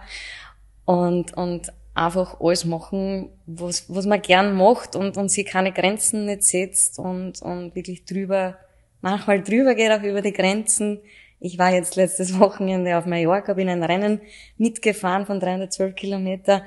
und, 0.85 1.37
und 1.37 1.73
einfach 1.95 2.41
alles 2.41 2.65
machen, 2.65 3.31
was, 3.47 3.85
was 3.89 4.07
man 4.07 4.23
gern 4.23 4.55
macht 4.55 4.97
und, 4.97 5.17
und 5.17 5.31
sie 5.31 5.45
keine 5.45 5.73
Grenzen 5.73 6.27
nicht 6.27 6.45
setzt 6.45 6.99
und, 6.99 7.43
und 7.43 7.75
wirklich 7.75 8.05
drüber, 8.05 8.57
manchmal 9.01 9.43
drüber 9.43 9.75
geht 9.75 9.91
auch 9.91 10.03
über 10.03 10.23
die 10.23 10.33
Grenzen, 10.33 11.01
ich 11.45 11.59
war 11.59 11.73
jetzt 11.73 11.97
letztes 11.97 12.39
Wochenende 12.41 12.97
auf 12.97 13.05
Mallorca, 13.05 13.55
bin 13.55 13.69
ein 13.69 13.83
Rennen 13.83 14.21
mitgefahren 14.57 15.27
von 15.27 15.41
312 15.41 15.95
Kilometer, 15.95 16.65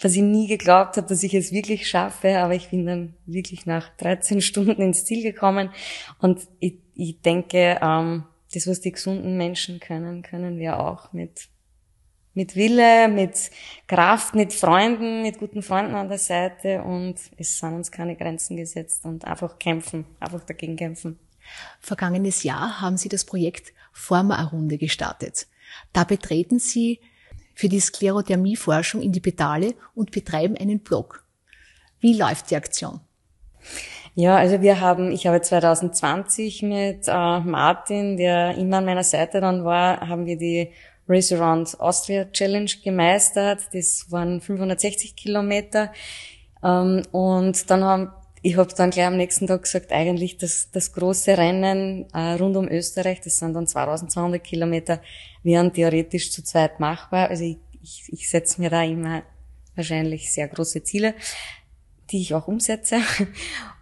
was 0.00 0.16
ich 0.16 0.22
nie 0.22 0.46
geglaubt 0.46 0.96
habe, 0.96 1.06
dass 1.06 1.22
ich 1.22 1.34
es 1.34 1.52
wirklich 1.52 1.88
schaffe, 1.88 2.38
aber 2.38 2.54
ich 2.54 2.70
bin 2.70 2.86
dann 2.86 3.14
wirklich 3.26 3.66
nach 3.66 3.94
13 3.96 4.40
Stunden 4.40 4.80
ins 4.80 5.04
Ziel 5.04 5.22
gekommen 5.22 5.70
und 6.20 6.40
ich, 6.60 6.78
ich 6.94 7.20
denke, 7.20 7.78
ähm, 7.82 8.24
das, 8.54 8.66
was 8.66 8.80
die 8.80 8.92
gesunden 8.92 9.36
Menschen 9.36 9.80
können, 9.80 10.22
können 10.22 10.58
wir 10.58 10.80
auch 10.80 11.12
mit, 11.12 11.48
mit 12.34 12.56
Wille, 12.56 13.08
mit 13.08 13.50
Kraft, 13.86 14.34
mit 14.34 14.52
Freunden, 14.52 15.22
mit 15.22 15.38
guten 15.38 15.62
Freunden 15.62 15.94
an 15.94 16.08
der 16.08 16.18
Seite 16.18 16.82
und 16.82 17.16
es 17.36 17.58
sind 17.58 17.74
uns 17.74 17.90
keine 17.90 18.16
Grenzen 18.16 18.56
gesetzt 18.56 19.04
und 19.04 19.24
einfach 19.24 19.58
kämpfen, 19.58 20.04
einfach 20.20 20.44
dagegen 20.44 20.76
kämpfen. 20.76 21.18
Vergangenes 21.80 22.42
Jahr 22.42 22.80
haben 22.80 22.96
Sie 22.96 23.08
das 23.08 23.24
Projekt 23.24 23.72
Forma-Runde 23.92 24.78
gestartet. 24.78 25.46
Da 25.92 26.04
betreten 26.04 26.58
Sie 26.58 27.00
für 27.54 27.68
die 27.68 27.80
Sklerodermie-Forschung 27.80 29.02
in 29.02 29.12
die 29.12 29.20
Pedale 29.20 29.74
und 29.94 30.10
betreiben 30.10 30.56
einen 30.56 30.80
Blog. 30.80 31.24
Wie 32.00 32.16
läuft 32.16 32.50
die 32.50 32.56
Aktion? 32.56 33.00
Ja, 34.16 34.36
also 34.36 34.62
wir 34.62 34.80
haben, 34.80 35.10
ich 35.10 35.26
habe 35.26 35.40
2020 35.40 36.62
mit 36.62 37.08
äh, 37.08 37.40
Martin, 37.40 38.16
der 38.16 38.56
immer 38.56 38.78
an 38.78 38.84
meiner 38.84 39.02
Seite 39.02 39.40
dann 39.40 39.64
war, 39.64 40.08
haben 40.08 40.24
wir 40.26 40.36
die 40.36 40.70
Race 41.08 41.32
Around 41.32 41.80
Austria 41.80 42.24
Challenge 42.30 42.70
gemeistert. 42.82 43.62
Das 43.72 44.06
waren 44.10 44.40
560 44.40 45.16
Kilometer. 45.16 45.92
Ähm, 46.62 47.02
und 47.10 47.70
dann 47.70 47.84
haben 47.84 48.10
ich 48.46 48.58
habe 48.58 48.68
dann 48.76 48.90
gleich 48.90 49.06
am 49.06 49.16
nächsten 49.16 49.46
Tag 49.46 49.62
gesagt, 49.62 49.90
eigentlich 49.90 50.36
das, 50.36 50.70
das 50.70 50.92
große 50.92 51.38
Rennen 51.38 52.04
äh, 52.12 52.34
rund 52.34 52.58
um 52.58 52.68
Österreich, 52.68 53.22
das 53.22 53.38
sind 53.38 53.54
dann 53.54 53.66
2200 53.66 54.44
Kilometer, 54.44 55.00
wären 55.42 55.72
theoretisch 55.72 56.30
zu 56.30 56.44
zweit 56.44 56.78
machbar. 56.78 57.30
Also 57.30 57.42
ich, 57.44 57.56
ich, 57.82 58.04
ich 58.12 58.28
setze 58.28 58.60
mir 58.60 58.68
da 58.68 58.82
immer 58.82 59.22
wahrscheinlich 59.74 60.30
sehr 60.30 60.46
große 60.48 60.82
Ziele, 60.82 61.14
die 62.14 62.20
ich 62.20 62.32
auch 62.32 62.46
umsetze. 62.46 63.00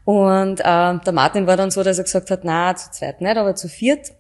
Und 0.05 0.61
äh, 0.61 0.65
der 0.99 1.13
Martin 1.13 1.47
war 1.47 1.57
dann 1.57 1.71
so, 1.71 1.83
dass 1.85 1.99
er 1.99 2.05
gesagt 2.05 2.31
hat, 2.31 2.41
na, 2.43 2.75
zu 2.75 2.91
zweit 2.91 3.21
nicht, 3.21 3.37
aber 3.37 3.55
zu 3.55 3.69
viert. 3.69 4.13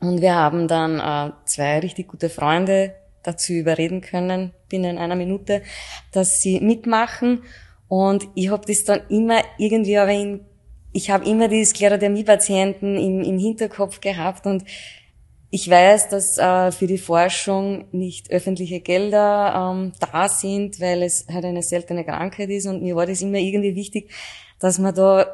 Und 0.00 0.22
wir 0.22 0.34
haben 0.34 0.68
dann 0.68 0.98
äh, 0.98 1.32
zwei 1.44 1.80
richtig 1.80 2.08
gute 2.08 2.30
Freunde 2.30 2.94
dazu 3.22 3.52
überreden 3.52 4.00
können, 4.00 4.52
binnen 4.70 4.96
einer 4.96 5.16
Minute, 5.16 5.62
dass 6.12 6.40
sie 6.40 6.60
mitmachen. 6.60 7.42
Und 7.88 8.28
ich 8.34 8.50
habe 8.50 8.64
das 8.66 8.84
dann 8.84 9.00
immer 9.08 9.42
irgendwie, 9.58 9.98
aber 9.98 10.12
in, 10.12 10.40
ich 10.92 11.10
habe 11.10 11.28
immer 11.28 11.48
die 11.48 11.64
Sklerodermie-Patienten 11.64 12.96
im, 12.96 13.20
im 13.22 13.38
Hinterkopf 13.38 14.00
gehabt 14.00 14.46
und 14.46 14.64
ich 15.50 15.68
weiß, 15.68 16.08
dass 16.08 16.38
äh, 16.38 16.70
für 16.70 16.86
die 16.86 16.98
Forschung 16.98 17.86
nicht 17.90 18.30
öffentliche 18.30 18.80
Gelder 18.80 19.72
ähm, 19.72 19.92
da 19.98 20.28
sind, 20.28 20.80
weil 20.80 21.02
es 21.02 21.26
halt 21.28 21.44
eine 21.44 21.62
seltene 21.62 22.04
Krankheit 22.04 22.50
ist 22.50 22.66
und 22.66 22.82
mir 22.82 22.94
war 22.94 23.06
das 23.06 23.20
immer 23.20 23.38
irgendwie 23.38 23.74
wichtig, 23.74 24.10
dass 24.60 24.78
man 24.78 24.94
da 24.94 25.26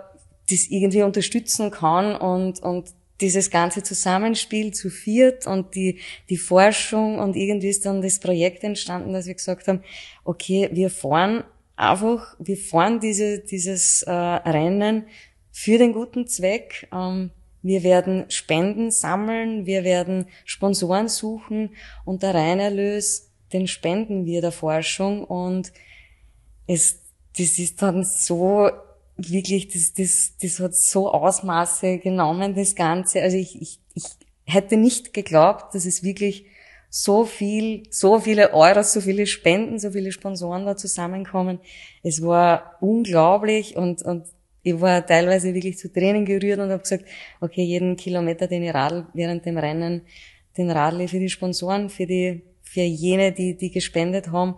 das 0.48 0.68
irgendwie 0.68 1.02
unterstützen 1.02 1.70
kann 1.70 2.16
und, 2.16 2.62
und 2.62 2.90
dieses 3.20 3.50
ganze 3.50 3.83
Zusammenspiel 3.83 4.72
zu 4.72 4.90
viert 4.90 5.46
und 5.46 5.74
die, 5.74 5.98
die 6.29 6.37
Forschung 6.37 7.18
und 7.18 7.37
irgendwie 7.37 7.68
ist 7.68 7.85
dann 7.85 8.00
das 8.00 8.20
Projekt 8.20 8.62
entstanden, 8.62 9.12
dass 9.12 9.26
wir 9.26 9.35
gesagt 9.35 9.68
haben, 9.68 9.83
okay, 10.24 10.68
wir 10.72 10.90
fahren 10.90 11.44
einfach, 11.76 12.37
wir 12.38 12.57
fahren 12.57 13.00
diese, 13.00 13.40
dieses 13.40 14.02
äh, 14.02 14.12
Rennen 14.12 15.07
für 15.50 15.79
den 15.79 15.92
guten 15.92 16.26
Zweck. 16.26 16.88
Ähm, 16.92 17.31
wir 17.66 17.83
werden 17.83 18.26
Spenden 18.31 18.90
sammeln, 18.90 19.66
wir 19.66 19.85
werden 19.85 20.26
Sponsoren 20.44 21.09
suchen 21.09 21.70
und 22.05 22.22
der 22.22 22.35
Reinerlös, 22.35 23.31
den 23.52 23.66
spenden 23.66 24.24
wir 24.24 24.40
der 24.40 24.52
Forschung 24.52 25.24
und 25.24 25.72
es, 26.66 27.00
das 27.37 27.59
ist 27.59 27.83
dann 27.83 28.05
so 28.05 28.70
wirklich, 29.16 29.68
das, 29.68 29.94
das, 29.94 30.33
das 30.40 30.61
hat 30.61 30.74
so 30.74 31.11
Ausmaße 31.11 31.98
genommen, 31.98 32.55
das 32.55 32.74
Ganze. 32.74 33.22
Also 33.22 33.37
ich, 33.37 33.61
ich, 33.61 33.79
ich 33.94 34.05
hätte 34.44 34.76
nicht 34.76 35.14
geglaubt, 35.14 35.74
dass 35.74 35.87
es 35.87 36.02
wirklich 36.02 36.46
so 36.88 37.24
viel, 37.24 37.83
so 37.90 38.20
viele 38.20 38.52
Euros, 38.52 38.92
so 38.92 39.00
viele 39.00 39.26
Spenden, 39.26 39.79
so 39.79 39.90
viele 39.90 40.12
Sponsoren 40.12 40.66
da 40.66 40.76
zusammenkommen. 40.76 41.61
Es 42.02 42.22
war 42.22 42.76
unglaublich 42.81 43.76
und, 43.76 44.02
und 44.02 44.24
ich 44.66 44.81
war 44.81 45.07
teilweise 45.07 45.55
wirklich 45.55 45.79
zu 45.79 45.92
Tränen 45.92 46.24
gerührt 46.24 46.59
und 46.59 46.70
habe 46.70 46.83
gesagt, 46.83 47.05
okay, 47.40 47.62
jeden 47.62 47.94
Kilometer, 47.94 48.48
den 48.48 48.64
ich 48.64 48.74
radel 48.74 49.07
während 49.14 49.46
dem 49.46 49.59
Rennen, 49.59 50.02
den 50.59 50.72
radel 50.72 51.07
für 51.07 51.20
die 51.20 51.29
Sponsoren, 51.29 51.88
für 51.88 52.05
die, 52.05 52.42
für 52.62 52.81
jene, 52.81 53.31
die, 53.31 53.57
die 53.57 53.70
gespendet 53.70 54.33
haben. 54.33 54.57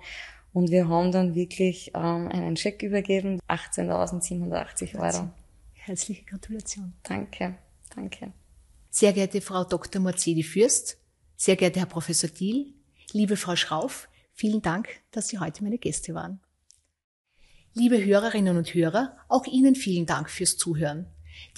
Und 0.54 0.70
wir 0.70 0.88
haben 0.88 1.12
dann 1.12 1.34
wirklich 1.34 1.92
ähm, 1.94 2.28
einen 2.28 2.56
Scheck 2.56 2.82
übergeben, 2.82 3.38
18.780 3.48 4.98
Euro. 4.98 5.28
Herzliche 5.74 6.24
Gratulation. 6.24 6.94
Danke, 7.02 7.56
danke. 7.94 8.32
Sehr 8.88 9.12
geehrte 9.12 9.42
Frau 9.42 9.64
Dr. 9.64 10.00
Morzedi 10.00 10.42
Fürst, 10.42 10.96
sehr 11.36 11.56
geehrter 11.56 11.80
Herr 11.80 11.86
Professor 11.86 12.30
Diel, 12.30 12.72
liebe 13.12 13.36
Frau 13.36 13.56
Schrauf, 13.56 14.08
vielen 14.32 14.62
Dank, 14.62 14.88
dass 15.10 15.28
Sie 15.28 15.38
heute 15.38 15.62
meine 15.62 15.76
Gäste 15.76 16.14
waren. 16.14 16.40
Liebe 17.74 18.02
Hörerinnen 18.04 18.56
und 18.56 18.74
Hörer, 18.74 19.16
auch 19.28 19.46
Ihnen 19.46 19.74
vielen 19.74 20.06
Dank 20.06 20.30
fürs 20.30 20.56
Zuhören. 20.56 21.06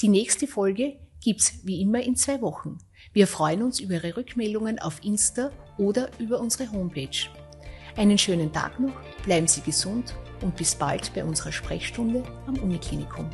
Die 0.03 0.09
nächste 0.09 0.47
Folge 0.47 0.99
gibt's 1.23 1.61
wie 1.65 1.81
immer 1.81 2.01
in 2.03 2.17
zwei 2.17 2.41
Wochen. 2.43 2.79
Wir 3.13 3.27
freuen 3.27 3.63
uns 3.63 3.81
über 3.81 3.95
Ihre 3.95 4.17
Rückmeldungen 4.17 4.79
auf 4.79 5.03
Insta 5.05 5.51
oder 5.79 6.11
über 6.19 6.41
unsere 6.41 6.71
Homepage. 6.73 7.29
Einen 7.97 8.19
schönen 8.19 8.53
Tag 8.53 8.79
noch, 8.81 8.93
bleiben 9.25 9.47
Sie 9.47 9.63
gesund 9.63 10.15
und 10.43 10.57
bis 10.57 10.75
bald 10.75 11.15
bei 11.15 11.25
unserer 11.25 11.53
Sprechstunde 11.53 12.23
am 12.47 12.59
Uniklinikum. 12.59 13.31